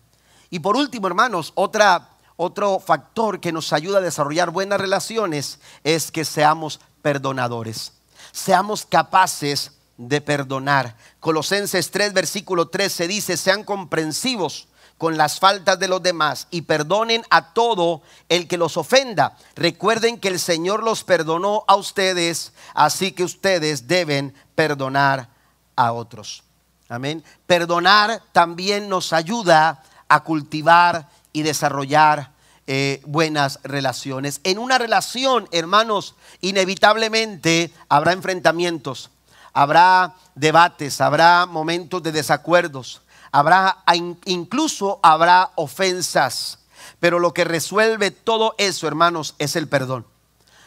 [0.48, 6.10] Y por último, hermanos, otra, otro factor que nos ayuda a desarrollar buenas relaciones es
[6.10, 7.92] que seamos perdonadores
[8.32, 10.96] seamos capaces de perdonar.
[11.20, 14.68] Colosenses 3, versículo 13 dice, sean comprensivos
[14.98, 19.36] con las faltas de los demás y perdonen a todo el que los ofenda.
[19.54, 25.28] Recuerden que el Señor los perdonó a ustedes, así que ustedes deben perdonar
[25.76, 26.44] a otros.
[26.88, 27.24] Amén.
[27.46, 32.30] Perdonar también nos ayuda a cultivar y desarrollar
[32.66, 34.40] eh, buenas relaciones.
[34.44, 39.10] En una relación, hermanos, inevitablemente habrá enfrentamientos,
[39.52, 43.78] habrá debates, habrá momentos de desacuerdos, habrá
[44.24, 46.58] incluso habrá ofensas.
[47.00, 50.06] Pero lo que resuelve todo eso, hermanos, es el perdón.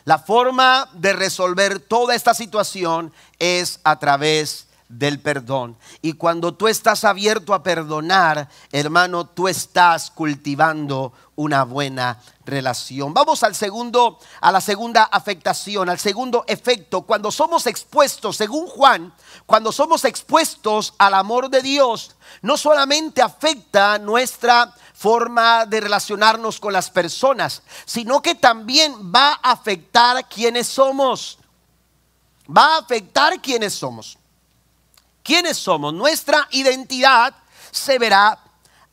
[0.04, 5.78] La forma de resolver toda esta situación es a través del perdón.
[6.02, 13.14] Y cuando tú estás abierto a perdonar, hermano, tú estás cultivando una buena relación.
[13.14, 17.02] Vamos al segundo, a la segunda afectación, al segundo efecto.
[17.02, 19.14] Cuando somos expuestos, según Juan,
[19.46, 26.72] cuando somos expuestos al amor de Dios, no solamente afecta nuestra forma de relacionarnos con
[26.72, 31.40] las personas, sino que también va a afectar quienes somos.
[32.48, 34.18] Va a afectar quienes somos.
[35.26, 35.92] ¿Quiénes somos?
[35.92, 37.34] Nuestra identidad
[37.72, 38.38] se verá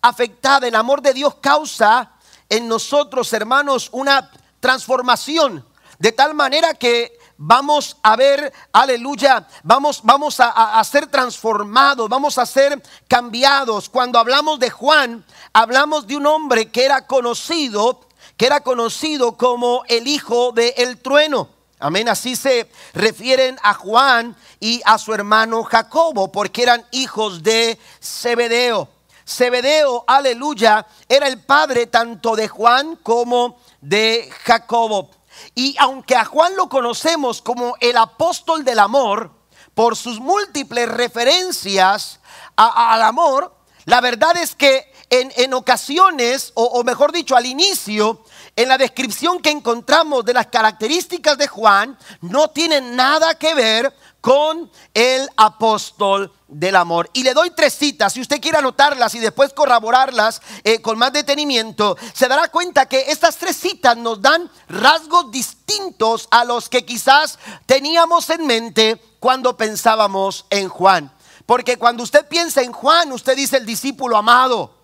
[0.00, 0.66] afectada.
[0.66, 2.10] El amor de Dios causa
[2.48, 5.62] en nosotros, hermanos, una transformación.
[5.98, 12.46] De tal manera que vamos a ver, aleluya, vamos, vamos a, ser transformados, vamos a
[12.46, 13.90] ser cambiados.
[13.90, 18.08] Cuando hablamos de Juan, hablamos de un hombre que era conocido,
[18.38, 21.50] que era conocido como el hijo del trueno.
[21.82, 27.76] Amén, así se refieren a Juan y a su hermano Jacobo, porque eran hijos de
[28.00, 28.88] Zebedeo.
[29.26, 35.10] Zebedeo, aleluya, era el padre tanto de Juan como de Jacobo.
[35.56, 39.32] Y aunque a Juan lo conocemos como el apóstol del amor,
[39.74, 42.20] por sus múltiples referencias
[42.54, 43.56] al amor,
[43.86, 48.24] la verdad es que en, ocasiones, o, mejor dicho, al inicio,
[48.56, 53.94] en la descripción que encontramos de las características de Juan, no tiene nada que ver
[54.22, 57.10] con el apóstol del amor.
[57.12, 61.12] Y le doy tres citas, si usted quiere anotarlas y después corroborarlas eh, con más
[61.12, 66.86] detenimiento, se dará cuenta que estas tres citas nos dan rasgos distintos a los que
[66.86, 71.12] quizás teníamos en mente cuando pensábamos en Juan.
[71.44, 74.81] Porque cuando usted piensa en Juan, usted dice el discípulo amado,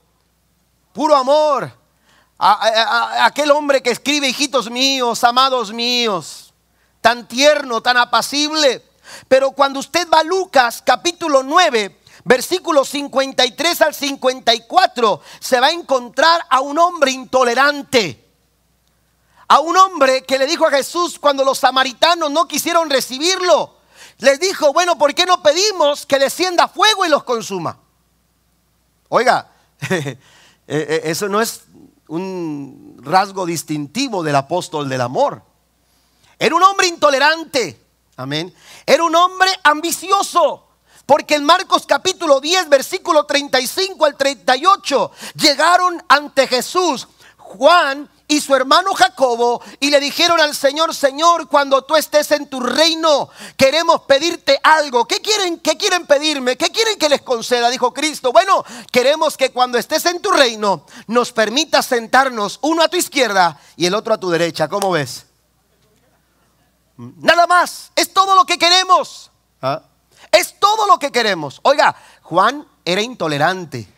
[0.92, 1.72] puro amor,
[2.38, 6.52] aquel hombre que escribe hijitos míos, amados míos,
[7.00, 8.84] tan tierno, tan apacible
[9.26, 15.72] pero cuando usted va a Lucas capítulo 9, versículos 53 al 54, se va a
[15.72, 18.24] encontrar a un hombre intolerante.
[19.48, 23.78] A un hombre que le dijo a Jesús cuando los samaritanos no quisieron recibirlo.
[24.18, 27.78] Les dijo, bueno, ¿por qué no pedimos que descienda fuego y los consuma?
[29.08, 29.50] Oiga,
[30.68, 31.62] eh, eh, eso no es
[32.08, 35.42] un rasgo distintivo del apóstol del amor.
[36.38, 37.84] Era un hombre intolerante.
[38.16, 38.54] Amén.
[38.84, 40.66] Era un hombre ambicioso.
[41.06, 47.08] Porque en Marcos capítulo 10, versículo 35 al 38, llegaron ante Jesús
[47.38, 52.46] Juan y su hermano Jacobo y le dijeron al Señor, Señor, cuando tú estés en
[52.48, 55.08] tu reino, queremos pedirte algo.
[55.08, 55.58] ¿Qué quieren?
[55.58, 56.58] ¿Qué quieren pedirme?
[56.58, 57.70] ¿Qué quieren que les conceda?
[57.70, 58.30] Dijo Cristo.
[58.30, 63.58] Bueno, queremos que cuando estés en tu reino nos permitas sentarnos uno a tu izquierda
[63.76, 64.68] y el otro a tu derecha.
[64.68, 65.24] ¿Cómo ves?
[66.98, 67.92] Nada más.
[67.96, 69.30] Es todo lo que queremos.
[69.62, 69.82] ¿Ah?
[70.30, 71.60] Es todo lo que queremos.
[71.62, 73.88] Oiga, Juan era intolerante.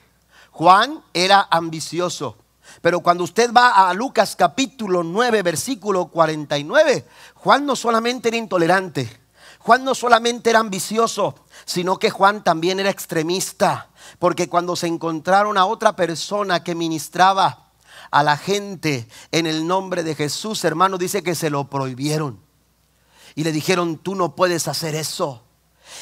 [0.53, 2.37] Juan era ambicioso.
[2.81, 9.21] Pero cuando usted va a Lucas capítulo 9, versículo 49, Juan no solamente era intolerante.
[9.59, 13.91] Juan no solamente era ambicioso, sino que Juan también era extremista.
[14.19, 17.71] Porque cuando se encontraron a otra persona que ministraba
[18.11, 22.41] a la gente en el nombre de Jesús, hermano, dice que se lo prohibieron
[23.35, 25.45] y le dijeron, tú no puedes hacer eso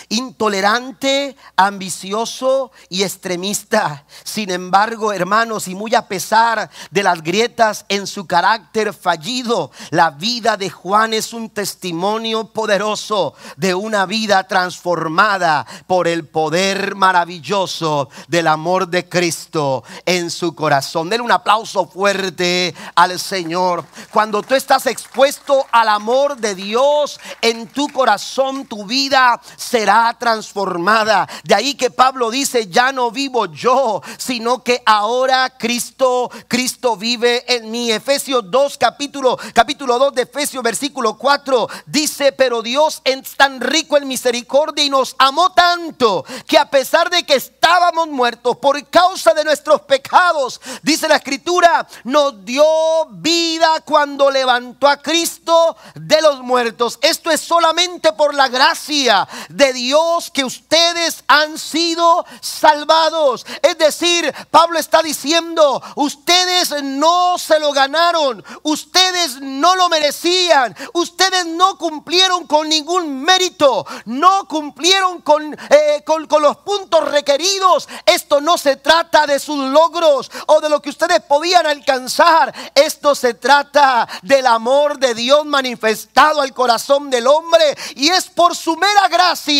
[0.08, 4.04] intolerante, ambicioso y extremista.
[4.24, 10.10] Sin embargo, hermanos, y muy a pesar de las grietas en su carácter fallido, la
[10.10, 18.08] vida de Juan es un testimonio poderoso de una vida transformada por el poder maravilloso
[18.28, 21.08] del amor de Cristo en su corazón.
[21.08, 23.84] Denle un aplauso fuerte al Señor.
[24.10, 29.40] Cuando tú estás expuesto al amor de Dios en tu corazón, tu vida
[29.78, 31.28] será transformada.
[31.44, 37.44] De ahí que Pablo dice, ya no vivo yo, sino que ahora Cristo, Cristo vive
[37.46, 37.92] en mí.
[37.92, 43.96] Efesios 2, capítulo, capítulo 2 de Efesios, versículo 4, dice, pero Dios es tan rico
[43.96, 49.32] en misericordia y nos amó tanto que a pesar de que estábamos muertos por causa
[49.32, 52.64] de nuestros pecados, dice la escritura, nos dio
[53.10, 56.98] vida cuando levantó a Cristo de los muertos.
[57.00, 63.46] Esto es solamente por la gracia de Dios que ustedes han sido salvados.
[63.62, 71.46] Es decir, Pablo está diciendo, ustedes no se lo ganaron, ustedes no lo merecían, ustedes
[71.46, 77.88] no cumplieron con ningún mérito, no cumplieron con, eh, con, con los puntos requeridos.
[78.06, 82.54] Esto no se trata de sus logros o de lo que ustedes podían alcanzar.
[82.74, 88.54] Esto se trata del amor de Dios manifestado al corazón del hombre y es por
[88.54, 89.57] su mera gracia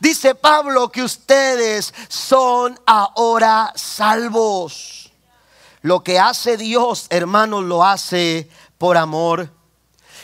[0.00, 5.12] dice Pablo que ustedes son ahora salvos.
[5.82, 9.50] Lo que hace Dios, hermanos, lo hace por amor.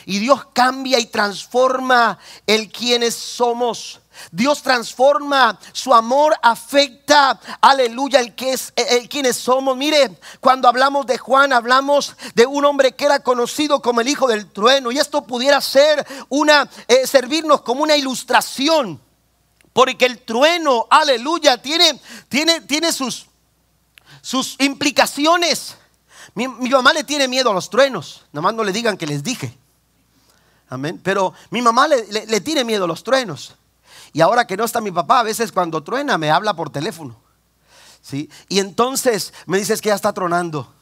[0.05, 3.99] Y Dios cambia y transforma el quienes somos.
[4.31, 9.75] Dios transforma, su amor afecta, aleluya, el que es el quienes somos.
[9.75, 14.27] Mire, cuando hablamos de Juan, hablamos de un hombre que era conocido como el hijo
[14.27, 19.01] del trueno y esto pudiera ser una eh, servirnos como una ilustración
[19.77, 23.27] porque el trueno, aleluya, tiene, tiene, tiene sus,
[24.21, 25.77] sus implicaciones.
[26.33, 29.55] Mi, mamá le tiene miedo a los truenos, nomás no le digan que les dije.
[30.67, 30.99] Amén.
[31.03, 33.53] Pero mi mamá le, tiene miedo a los truenos.
[34.13, 37.15] Y ahora que no está mi papá, a veces cuando truena me habla por teléfono.
[38.01, 38.31] ¿sí?
[38.49, 40.73] Y entonces me dices que ya está tronando.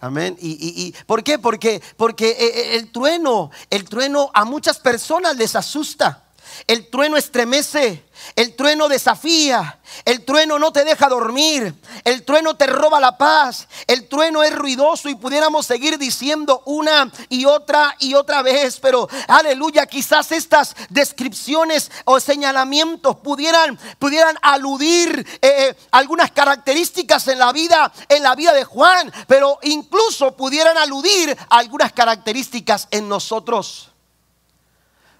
[0.00, 0.36] Amén.
[0.40, 1.38] Y, y, ¿Por qué?
[1.38, 6.23] Porque, porque eh, eh, el trueno, el trueno a muchas personas les asusta.
[6.66, 8.04] El trueno estremece,
[8.36, 11.74] el trueno desafía, el trueno no te deja dormir,
[12.04, 17.10] el trueno te roba la paz, el trueno es ruidoso y pudiéramos seguir diciendo una
[17.28, 25.26] y otra y otra vez, pero aleluya, quizás estas descripciones o señalamientos pudieran, pudieran aludir
[25.42, 30.76] eh, eh, algunas características en la vida, en la vida de Juan, pero incluso pudieran
[30.76, 33.93] aludir algunas características en nosotros.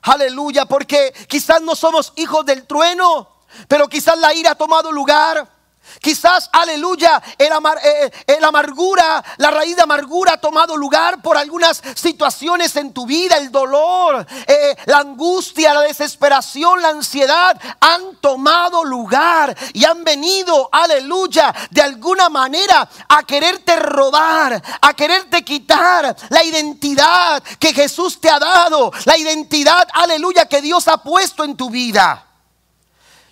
[0.05, 3.29] Aleluya, porque quizás no somos hijos del trueno,
[3.69, 5.54] pero quizás la ira ha tomado lugar.
[6.01, 11.83] Quizás, aleluya, el, eh, eh, amargura, la raíz de amargura ha tomado lugar por algunas
[11.95, 18.85] situaciones en tu vida, el dolor, eh, la angustia, la desesperación, la ansiedad han tomado
[18.85, 26.45] lugar y han venido, aleluya, de alguna manera a quererte robar, a quererte quitar la
[26.45, 31.71] identidad que Jesús te ha dado, la identidad, aleluya, que Dios ha puesto en tu
[31.71, 32.24] vida.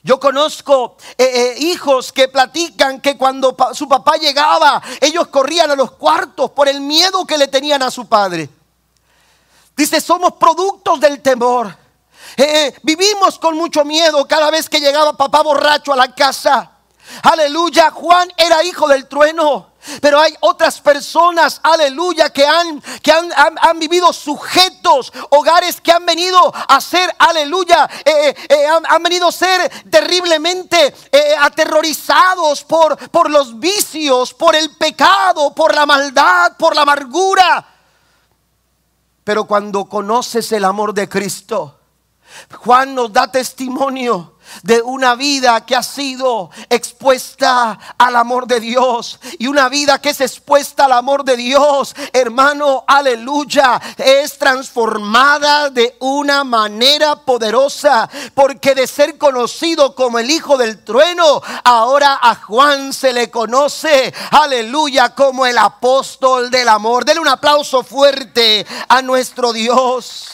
[0.05, 5.77] Yo conozco eh, eh, hijos que platican que cuando su papá llegaba, ellos corrían a
[5.77, 8.49] los cuartos por el miedo que le tenían a su padre.
[9.77, 11.77] Dice, somos productos del temor.
[12.37, 16.73] Eh, vivimos con mucho miedo cada vez que llegaba papá borracho a la casa.
[17.23, 19.72] Aleluya, Juan era hijo del trueno.
[20.01, 26.53] Pero hay otras personas, aleluya, que han, que han, vivido sujetos, hogares que han venido
[26.69, 30.95] a ser, aleluya, eh, eh, eh, han, venido a ser terriblemente
[31.41, 37.67] aterrorizados por, por los vicios, por el pecado, por la maldad, por la amargura.
[39.25, 41.79] Pero cuando conoces el amor de Cristo,
[42.57, 44.32] Juan nos da testimonio
[44.63, 50.11] de una vida que ha sido expuesta al amor de Dios y una vida que
[50.11, 58.75] es expuesta al amor de Dios, hermano, aleluya, es transformada de una manera poderosa, porque
[58.75, 65.15] de ser conocido como el hijo del trueno, ahora a Juan se le conoce, aleluya,
[65.15, 67.05] como el apóstol del amor.
[67.05, 70.33] Denle un aplauso fuerte a nuestro Dios.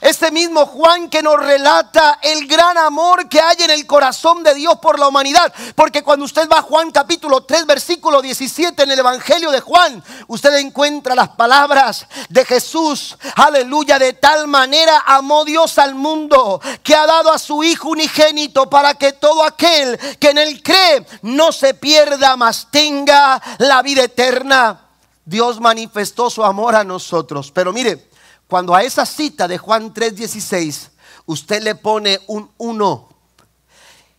[0.00, 4.54] Este mismo Juan que nos relata el gran amor que hay en el corazón de
[4.54, 5.52] Dios por la humanidad.
[5.74, 10.04] Porque cuando usted va a Juan capítulo 3 versículo 17 en el Evangelio de Juan,
[10.26, 13.16] usted encuentra las palabras de Jesús.
[13.36, 18.68] Aleluya, de tal manera amó Dios al mundo que ha dado a su Hijo unigénito
[18.68, 24.04] para que todo aquel que en él cree no se pierda, mas tenga la vida
[24.04, 24.80] eterna.
[25.24, 27.50] Dios manifestó su amor a nosotros.
[27.50, 28.10] Pero mire,
[28.48, 30.90] cuando a esa cita de Juan 3:16
[31.26, 33.08] usted le pone un 1,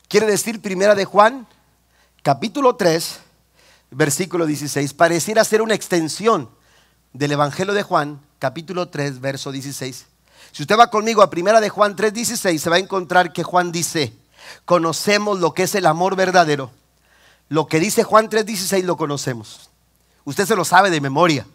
[0.08, 1.48] quiere decir primera de Juan,
[2.24, 3.20] capítulo 3,
[3.92, 6.50] versículo 16, pareciera ser una extensión
[7.14, 10.06] del Evangelio de Juan, capítulo 3, verso 16.
[10.52, 13.72] Si usted va conmigo a primera de Juan 3:16, se va a encontrar que Juan
[13.72, 14.14] dice,
[14.66, 16.72] conocemos lo que es el amor verdadero.
[17.48, 19.70] Lo que dice Juan 3:16 lo conocemos.
[20.24, 21.46] Usted se lo sabe de memoria.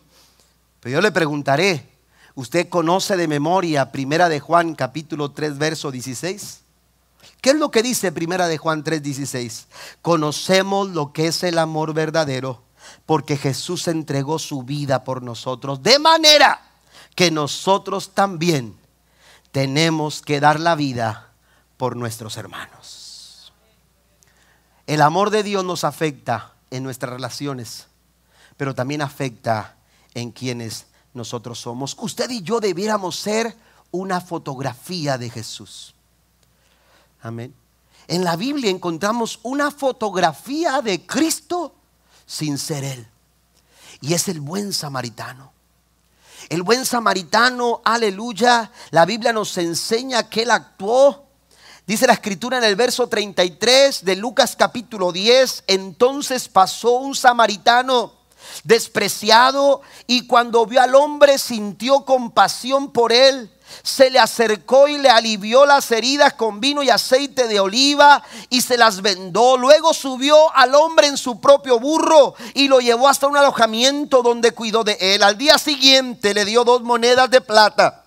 [0.81, 1.90] Pero yo le preguntaré,
[2.41, 6.63] ¿Usted conoce de memoria Primera de Juan capítulo 3 verso 16?
[7.43, 9.67] ¿Qué es lo que dice Primera de Juan 3 16?
[10.01, 12.63] Conocemos lo que es el amor verdadero
[13.05, 16.63] porque Jesús entregó su vida por nosotros de manera
[17.15, 18.75] que nosotros también
[19.53, 21.33] tenemos que dar la vida
[21.77, 23.53] por nuestros hermanos.
[24.87, 27.89] El amor de Dios nos afecta en nuestras relaciones,
[28.57, 29.77] pero también afecta
[30.15, 31.97] en quienes nosotros somos.
[31.99, 33.57] Usted y yo debiéramos ser
[33.91, 35.95] una fotografía de Jesús.
[37.23, 37.55] Amén.
[38.09, 41.75] En la Biblia encontramos una fotografía de Cristo
[42.27, 43.07] sin ser Él.
[44.01, 45.53] Y es el buen samaritano.
[46.49, 51.27] El buen samaritano, aleluya, la Biblia nos enseña que Él actuó.
[51.87, 58.20] Dice la escritura en el verso 33 de Lucas capítulo 10, entonces pasó un samaritano
[58.65, 63.51] despreciado y cuando vio al hombre sintió compasión por él.
[63.83, 68.63] Se le acercó y le alivió las heridas con vino y aceite de oliva y
[68.63, 69.57] se las vendó.
[69.57, 74.53] Luego subió al hombre en su propio burro y lo llevó hasta un alojamiento donde
[74.53, 75.23] cuidó de él.
[75.23, 78.00] Al día siguiente le dio dos monedas de plata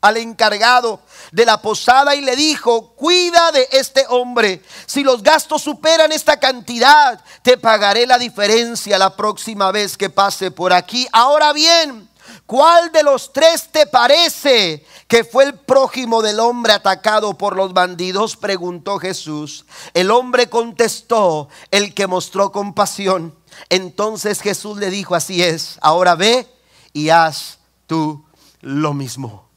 [0.00, 1.00] al encargado
[1.32, 4.62] de la posada y le dijo, cuida de este hombre.
[4.86, 10.50] Si los gastos superan esta cantidad, te pagaré la diferencia la próxima vez que pase
[10.50, 11.08] por aquí.
[11.12, 12.08] Ahora bien,
[12.46, 17.72] ¿cuál de los tres te parece que fue el prójimo del hombre atacado por los
[17.72, 18.36] bandidos?
[18.36, 19.64] Preguntó Jesús.
[19.94, 23.34] El hombre contestó, el que mostró compasión.
[23.68, 26.46] Entonces Jesús le dijo, así es, ahora ve
[26.92, 28.24] y haz tú
[28.60, 29.47] lo mismo.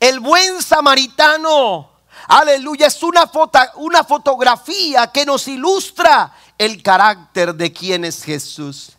[0.00, 1.90] El buen samaritano,
[2.28, 8.92] aleluya, es una, foto, una fotografía que nos ilustra el carácter de quien es Jesús,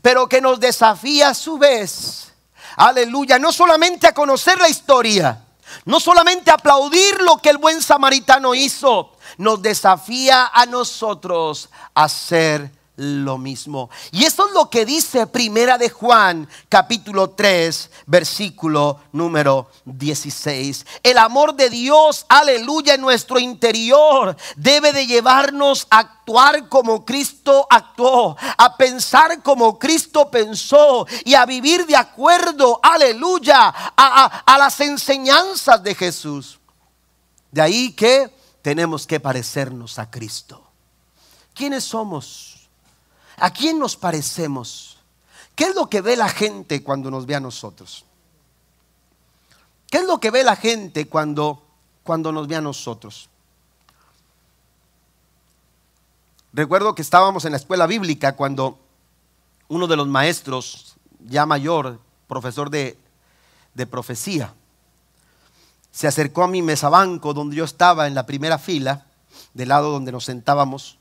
[0.00, 2.32] pero que nos desafía a su vez,
[2.76, 5.44] aleluya, no solamente a conocer la historia,
[5.84, 12.08] no solamente a aplaudir lo que el buen samaritano hizo, nos desafía a nosotros a
[12.08, 13.88] ser lo mismo.
[14.10, 20.84] Y eso es lo que dice Primera de Juan, capítulo 3, versículo número 16.
[21.02, 27.66] El amor de Dios, aleluya, en nuestro interior debe de llevarnos a actuar como Cristo
[27.70, 34.78] actuó, a pensar como Cristo pensó y a vivir de acuerdo, aleluya, a, a las
[34.80, 36.58] enseñanzas de Jesús.
[37.50, 38.30] De ahí que
[38.60, 40.62] tenemos que parecernos a Cristo.
[41.54, 42.51] ¿Quiénes somos?
[43.36, 44.98] ¿A quién nos parecemos?
[45.54, 48.04] ¿Qué es lo que ve la gente cuando nos ve a nosotros?
[49.90, 51.62] ¿Qué es lo que ve la gente cuando,
[52.02, 53.28] cuando nos ve a nosotros?
[56.52, 58.78] Recuerdo que estábamos en la escuela bíblica cuando
[59.68, 62.98] uno de los maestros, ya mayor, profesor de,
[63.74, 64.54] de profecía,
[65.90, 69.06] se acercó a mi mesabanco donde yo estaba en la primera fila,
[69.54, 70.98] del lado donde nos sentábamos,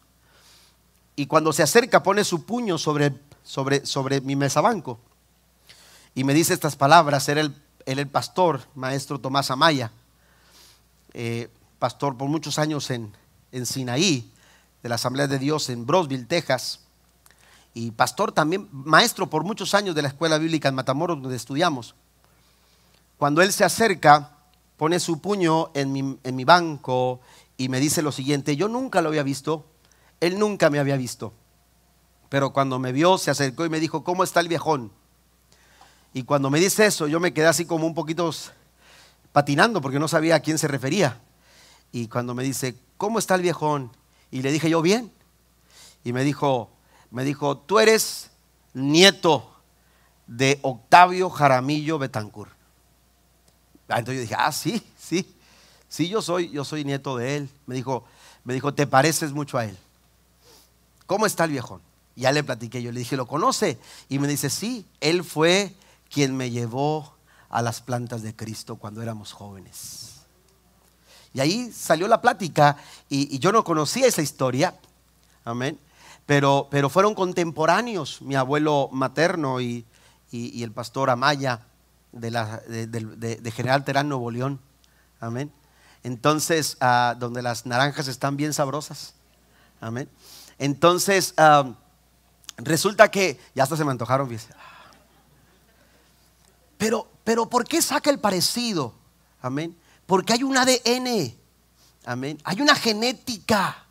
[1.16, 5.00] y cuando se acerca pone su puño sobre, sobre, sobre mi mesabanco
[6.14, 7.56] y me dice estas palabras, era el,
[7.86, 9.92] el pastor, maestro Tomás Amaya,
[11.14, 11.50] eh,
[11.80, 13.14] pastor por muchos años en,
[13.52, 14.30] en Sinaí,
[14.84, 16.82] de la Asamblea de Dios en Brosville, Texas,
[17.74, 21.96] y pastor también, maestro por muchos años de la Escuela Bíblica en Matamoros, donde estudiamos.
[23.18, 24.32] Cuando él se acerca,
[24.76, 27.22] pone su puño en mi, en mi banco
[27.56, 29.66] y me dice lo siguiente, yo nunca lo había visto,
[30.22, 31.34] él nunca me había visto.
[32.30, 34.92] Pero cuando me vio, se acercó y me dijo, ¿cómo está el viejón?
[36.14, 38.32] Y cuando me dice eso, yo me quedé así como un poquito
[39.34, 41.20] patinando porque no sabía a quién se refería.
[41.92, 43.92] Y cuando me dice, ¿cómo está el viejón?
[44.30, 45.12] Y le dije yo, bien.
[46.04, 46.70] Y me dijo,
[47.10, 48.32] me dijo, tú eres
[48.74, 49.52] nieto
[50.28, 52.52] de Octavio Jaramillo Betancourt.
[53.90, 55.36] Ah, entonces yo dije, ah, sí, sí,
[55.90, 57.50] sí, yo soy, yo soy nieto de él.
[57.66, 58.06] Me dijo,
[58.46, 59.78] me dijo, te pareces mucho a él.
[61.12, 61.82] ¿Cómo está el viejón?
[62.16, 63.78] Ya le platiqué, yo le dije, ¿lo conoce?
[64.08, 65.76] Y me dice, sí, él fue
[66.10, 67.16] quien me llevó
[67.50, 70.22] a las plantas de Cristo cuando éramos jóvenes.
[71.34, 72.78] Y ahí salió la plática
[73.10, 74.74] y, yo no conocía esa historia,
[75.44, 75.78] amén,
[76.26, 79.86] pero, pero fueron contemporáneos, mi abuelo materno y,
[80.32, 81.60] el pastor Amaya
[82.14, 84.62] de, la, de, General Terán, Nuevo León,
[85.20, 85.52] amén.
[86.04, 89.14] Entonces, ah, donde las naranjas están bien sabrosas,
[89.82, 90.08] amén.
[90.62, 91.34] Entonces,
[92.58, 94.30] resulta que, ya hasta se me antojaron,
[96.78, 98.94] pero, pero, ¿por qué saca el parecido?
[99.42, 99.76] Amén.
[100.06, 101.36] Porque hay un ADN.
[102.06, 102.38] Amén.
[102.44, 103.88] Hay una genética.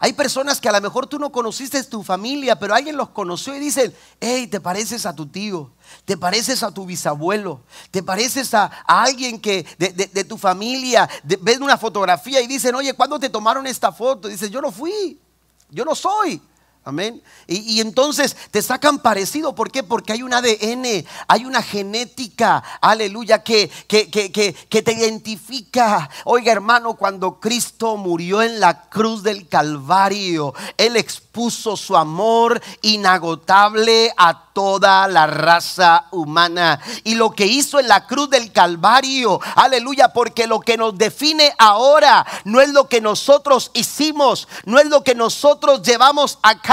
[0.00, 3.54] Hay personas que a lo mejor tú no conociste tu familia, pero alguien los conoció
[3.54, 5.70] y dicen, hey, te pareces a tu tío,
[6.04, 11.78] te pareces a tu bisabuelo, te pareces a, alguien que de, tu familia, ven una
[11.78, 14.26] fotografía y dicen, oye, ¿cuándo te tomaron esta foto?
[14.26, 15.21] Dices, yo no fui.
[15.72, 16.40] Yo no soy.
[16.84, 17.22] Amén.
[17.46, 19.54] Y, entonces te sacan parecido.
[19.54, 19.84] ¿Por qué?
[19.84, 26.10] Porque hay un ADN, hay una genética, aleluya, que, que, que, que, te identifica.
[26.24, 34.12] Oiga, hermano, cuando Cristo murió en la cruz del Calvario, Él expuso su amor inagotable
[34.16, 36.80] a toda la raza humana.
[37.04, 41.54] Y lo que hizo en la cruz del Calvario, aleluya, porque lo que nos define
[41.58, 46.71] ahora no es lo que nosotros hicimos, no es lo que nosotros llevamos a cabo,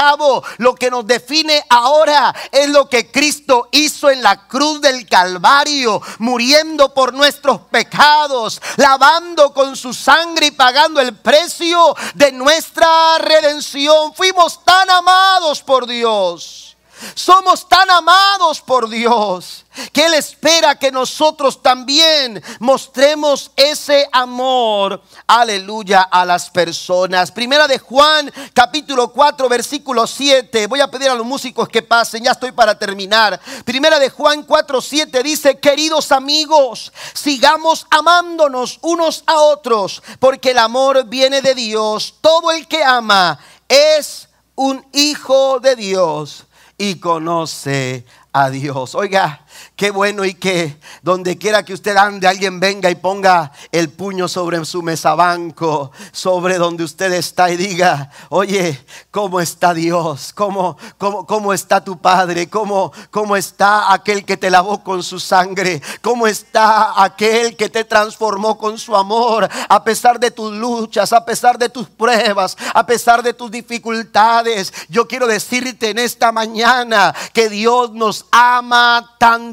[0.58, 6.02] lo que nos define ahora es lo que Cristo hizo en la cruz del Calvario,
[6.20, 14.14] muriendo por nuestros pecados, lavando con su sangre y pagando el precio de nuestra redención.
[14.14, 16.69] Fuimos tan amados por Dios
[17.16, 26.02] Somos tan amados por Dios que Él espera que nosotros también mostremos ese amor, aleluya,
[26.02, 27.32] a las personas.
[27.32, 30.68] Primera de Juan, capítulo 4, versículo 7.
[30.68, 33.40] Voy a pedir a los músicos que pasen, ya estoy para terminar.
[33.64, 40.58] Primera de Juan 4, 7 dice, queridos amigos, sigamos amándonos unos a otros, porque el
[40.58, 42.16] amor viene de Dios.
[42.22, 46.46] Todo el que ama es un hijo de Dios
[46.80, 48.96] y conoce a Dios.
[48.96, 49.46] Oiga,
[49.76, 54.28] Qué bueno y que donde quiera que usted ande, alguien venga y ponga el puño
[54.28, 60.34] sobre su mesabanco, sobre donde usted está y diga, oye, ¿cómo está Dios?
[60.34, 62.50] ¿Cómo, cómo, cómo está tu Padre?
[62.50, 65.82] ¿Cómo, ¿Cómo está aquel que te lavó con su sangre?
[66.02, 69.48] ¿Cómo está aquel que te transformó con su amor?
[69.70, 74.74] A pesar de tus luchas, a pesar de tus pruebas, a pesar de tus dificultades,
[74.90, 79.49] yo quiero decirte en esta mañana que Dios nos ama tanto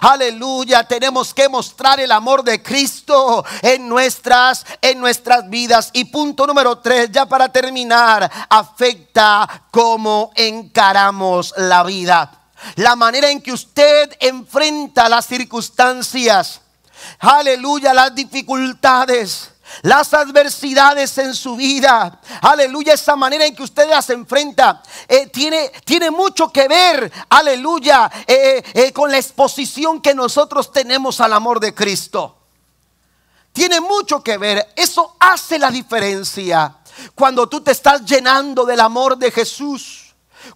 [0.00, 5.90] Aleluya, tenemos que mostrar el amor de Cristo en nuestras en nuestras vidas.
[5.92, 12.30] Y punto número tres, ya para terminar, afecta cómo encaramos la vida.
[12.76, 16.60] La manera en que usted enfrenta las circunstancias.
[17.18, 22.20] Aleluya, las dificultades las adversidades en su vida.
[22.42, 28.10] Aleluya, esa manera en que usted las enfrenta eh, tiene, tiene mucho que ver, aleluya,
[28.26, 32.38] eh, eh, con la exposición que nosotros tenemos al amor de Cristo.
[33.52, 36.76] Tiene mucho que ver, eso hace la diferencia
[37.14, 40.03] cuando tú te estás llenando del amor de Jesús.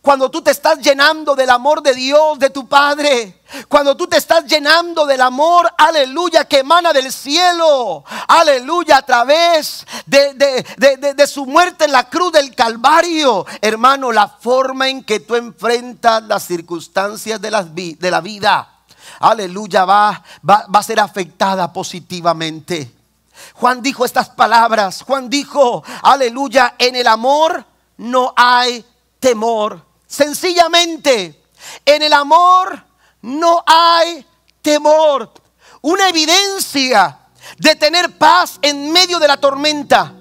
[0.01, 3.43] Cuando tú te estás llenando del amor de Dios, de tu Padre.
[3.69, 8.05] Cuando tú te estás llenando del amor, aleluya, que emana del cielo.
[8.27, 13.47] Aleluya, a través de, su muerte en la cruz del Calvario.
[13.61, 18.69] Hermano, la forma en que tú enfrentas las circunstancias de la, de la vida.
[19.21, 22.95] Aleluya, va, va, va a ser afectada positivamente.
[23.55, 25.03] Juan dijo estas palabras.
[25.03, 27.65] Juan dijo, aleluya, en el amor
[27.97, 28.85] no hay
[29.21, 29.85] temor.
[30.07, 31.45] Sencillamente,
[31.85, 32.85] en el amor
[33.23, 34.27] no hay
[34.63, 35.33] temor.
[35.83, 37.19] Una evidencia
[37.59, 40.15] de tener paz en medio de la tormenta.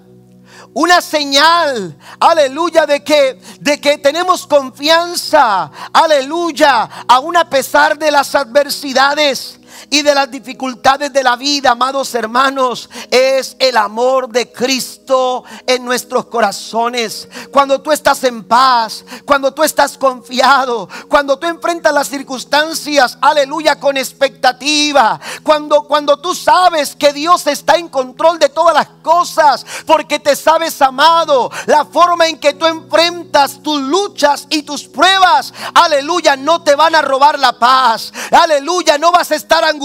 [0.74, 8.36] Una señal, aleluya, de que, de que tenemos confianza, aleluya, aún a pesar de las
[8.36, 15.44] adversidades y de las dificultades de la vida, amados hermanos, es el amor de Cristo
[15.66, 17.28] en nuestros corazones.
[17.52, 23.80] Cuando tú estás en paz, cuando tú estás confiado, cuando tú enfrentas las circunstancias, aleluya,
[23.80, 29.66] con expectativa, cuando, cuando tú sabes que Dios está en control de todas las cosas,
[29.86, 35.54] porque te sabes amado, la forma en que tú enfrentas tus luchas y tus pruebas,
[35.74, 39.77] aleluya, no te van a robar la paz, aleluya, no vas a estar angustiado,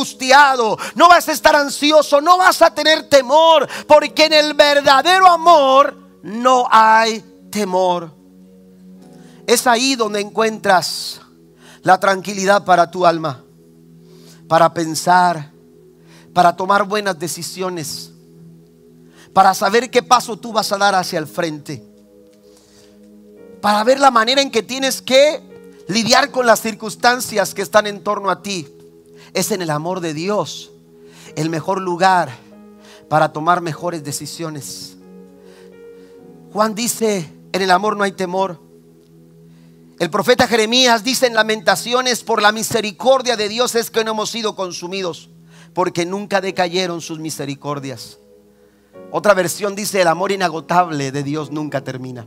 [0.95, 5.97] no vas a estar ansioso, no vas a tener temor, porque en el verdadero amor
[6.23, 7.21] no hay
[7.51, 8.11] temor.
[9.47, 11.21] Es ahí donde encuentras
[11.83, 13.43] la tranquilidad para tu alma,
[14.49, 15.51] para pensar,
[16.33, 18.11] para tomar buenas decisiones,
[19.33, 21.83] para saber qué paso tú vas a dar hacia el frente,
[23.61, 25.43] para ver la manera en que tienes que
[25.89, 28.69] lidiar con las circunstancias que están en torno a ti
[29.35, 30.71] es en el amor de Dios
[31.37, 32.31] el mejor lugar
[33.09, 34.97] para tomar mejores decisiones.
[36.53, 38.61] Juan dice, en el amor no hay temor.
[39.99, 44.31] El profeta Jeremías dice en lamentaciones, por la misericordia de Dios es que no hemos
[44.31, 45.31] sido consumidos,
[45.75, 48.19] porque nunca decayeron sus misericordias.
[49.11, 52.27] Otra versión dice, el amor inagotable de Dios nunca termina.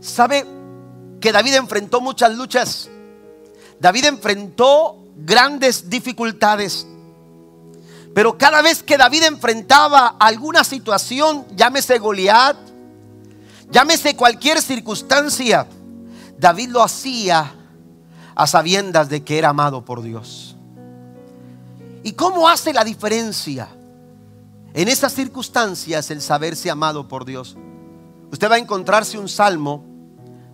[0.00, 0.44] ¿Sabe
[1.20, 2.90] que David enfrentó muchas luchas?
[3.80, 6.86] David enfrentó grandes dificultades.
[8.14, 12.56] Pero cada vez que David enfrentaba alguna situación, llámese Goliat,
[13.70, 15.68] llámese cualquier circunstancia,
[16.38, 17.54] David lo hacía
[18.34, 20.56] a sabiendas de que era amado por Dios.
[22.02, 23.68] ¿Y cómo hace la diferencia
[24.72, 27.56] en esas circunstancias el saberse amado por Dios?
[28.30, 29.84] Usted va a encontrarse un salmo,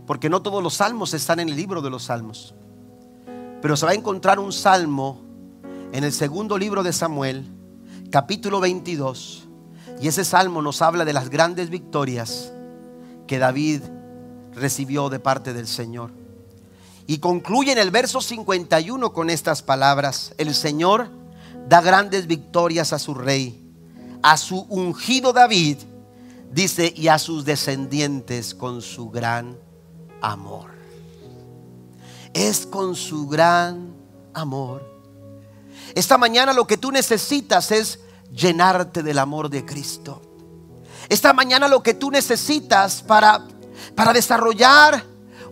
[0.06, 2.54] porque no todos los salmos están en el libro de los salmos.
[3.64, 5.22] Pero se va a encontrar un salmo
[5.94, 7.46] en el segundo libro de Samuel,
[8.10, 9.48] capítulo 22.
[10.02, 12.52] Y ese salmo nos habla de las grandes victorias
[13.26, 13.80] que David
[14.52, 16.10] recibió de parte del Señor.
[17.06, 20.34] Y concluye en el verso 51 con estas palabras.
[20.36, 21.08] El Señor
[21.66, 23.66] da grandes victorias a su rey,
[24.22, 25.78] a su ungido David,
[26.52, 29.56] dice, y a sus descendientes con su gran
[30.20, 30.73] amor.
[32.34, 33.94] Es con su gran
[34.34, 34.82] amor.
[35.94, 40.20] Esta mañana lo que tú necesitas es llenarte del amor de Cristo.
[41.08, 43.46] Esta mañana lo que tú necesitas para,
[43.94, 45.04] para desarrollar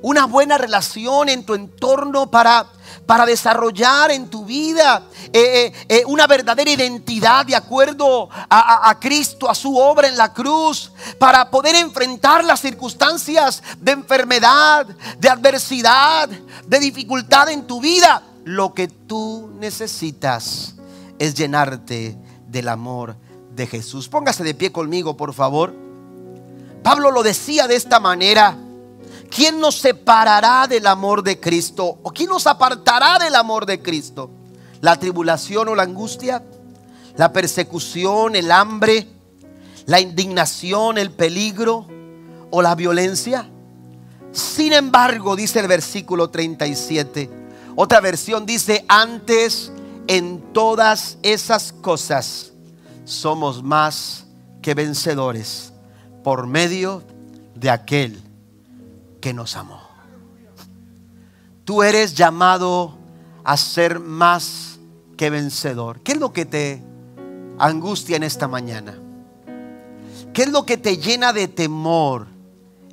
[0.03, 2.72] una buena relación en tu entorno, para,
[3.07, 9.01] para desarrollar en tu vida eh, eh, eh, una verdadera identidad de acuerdo a, a,
[9.01, 14.87] Cristo, a su obra en la cruz, para poder enfrentar las circunstancias de enfermedad,
[15.19, 18.23] de adversidad, de dificultad en tu vida.
[18.45, 20.75] Lo que tú necesitas
[21.19, 22.17] es llenarte
[22.49, 23.17] del amor
[23.55, 24.09] de Jesús.
[24.09, 25.75] Póngase de pie conmigo, por favor.
[26.83, 28.57] Pablo lo decía de esta manera.
[29.35, 31.99] ¿Quién nos separará del amor de Cristo?
[32.03, 34.31] ¿O quién nos apartará del amor de Cristo?
[34.83, 36.43] ¿La tribulación o la angustia?
[37.17, 39.09] ¿La persecución, el hambre?
[39.87, 41.87] ¿La indignación, el peligro
[42.51, 43.49] o la violencia?
[44.33, 47.31] Sin embargo, dice el versículo 37,
[47.75, 49.73] otra versión dice, antes
[50.09, 52.53] en todas esas cosas
[53.07, 54.27] somos más
[54.61, 55.73] que vencedores
[56.23, 57.03] por medio
[57.55, 58.32] de aquel
[59.23, 59.81] que nos amó.
[61.65, 62.99] Tú eres llamado
[63.45, 64.79] a ser más
[65.17, 66.01] que vencedor.
[66.01, 66.83] ¿Qué es lo que te
[67.59, 68.99] angustia en esta mañana?
[70.35, 72.27] ¿Qué es lo que te llena de temor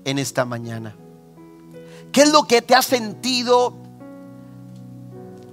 [0.05, 0.95] en esta mañana?
[2.11, 3.73] ¿Qué es lo que te ha sentido,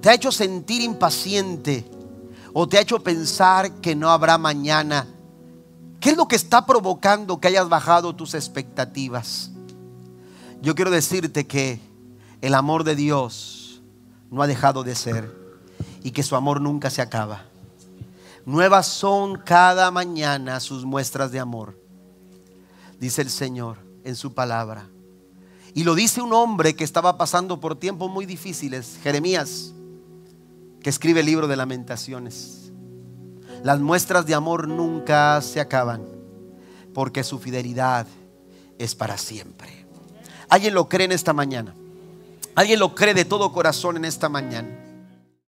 [0.00, 1.88] te ha hecho sentir impaciente
[2.52, 5.06] o te ha hecho pensar que no habrá mañana?
[6.00, 9.52] ¿Qué es lo que está provocando que hayas bajado tus expectativas?
[10.66, 11.78] Yo quiero decirte que
[12.40, 13.82] el amor de Dios
[14.32, 15.32] no ha dejado de ser
[16.02, 17.44] y que su amor nunca se acaba.
[18.44, 21.80] Nuevas son cada mañana sus muestras de amor,
[22.98, 24.88] dice el Señor en su palabra.
[25.72, 29.72] Y lo dice un hombre que estaba pasando por tiempos muy difíciles, Jeremías,
[30.82, 32.72] que escribe el libro de lamentaciones.
[33.62, 36.04] Las muestras de amor nunca se acaban,
[36.92, 38.08] porque su fidelidad
[38.80, 39.75] es para siempre.
[40.48, 41.74] ¿Alguien lo cree en esta mañana?
[42.54, 44.68] ¿Alguien lo cree de todo corazón en esta mañana?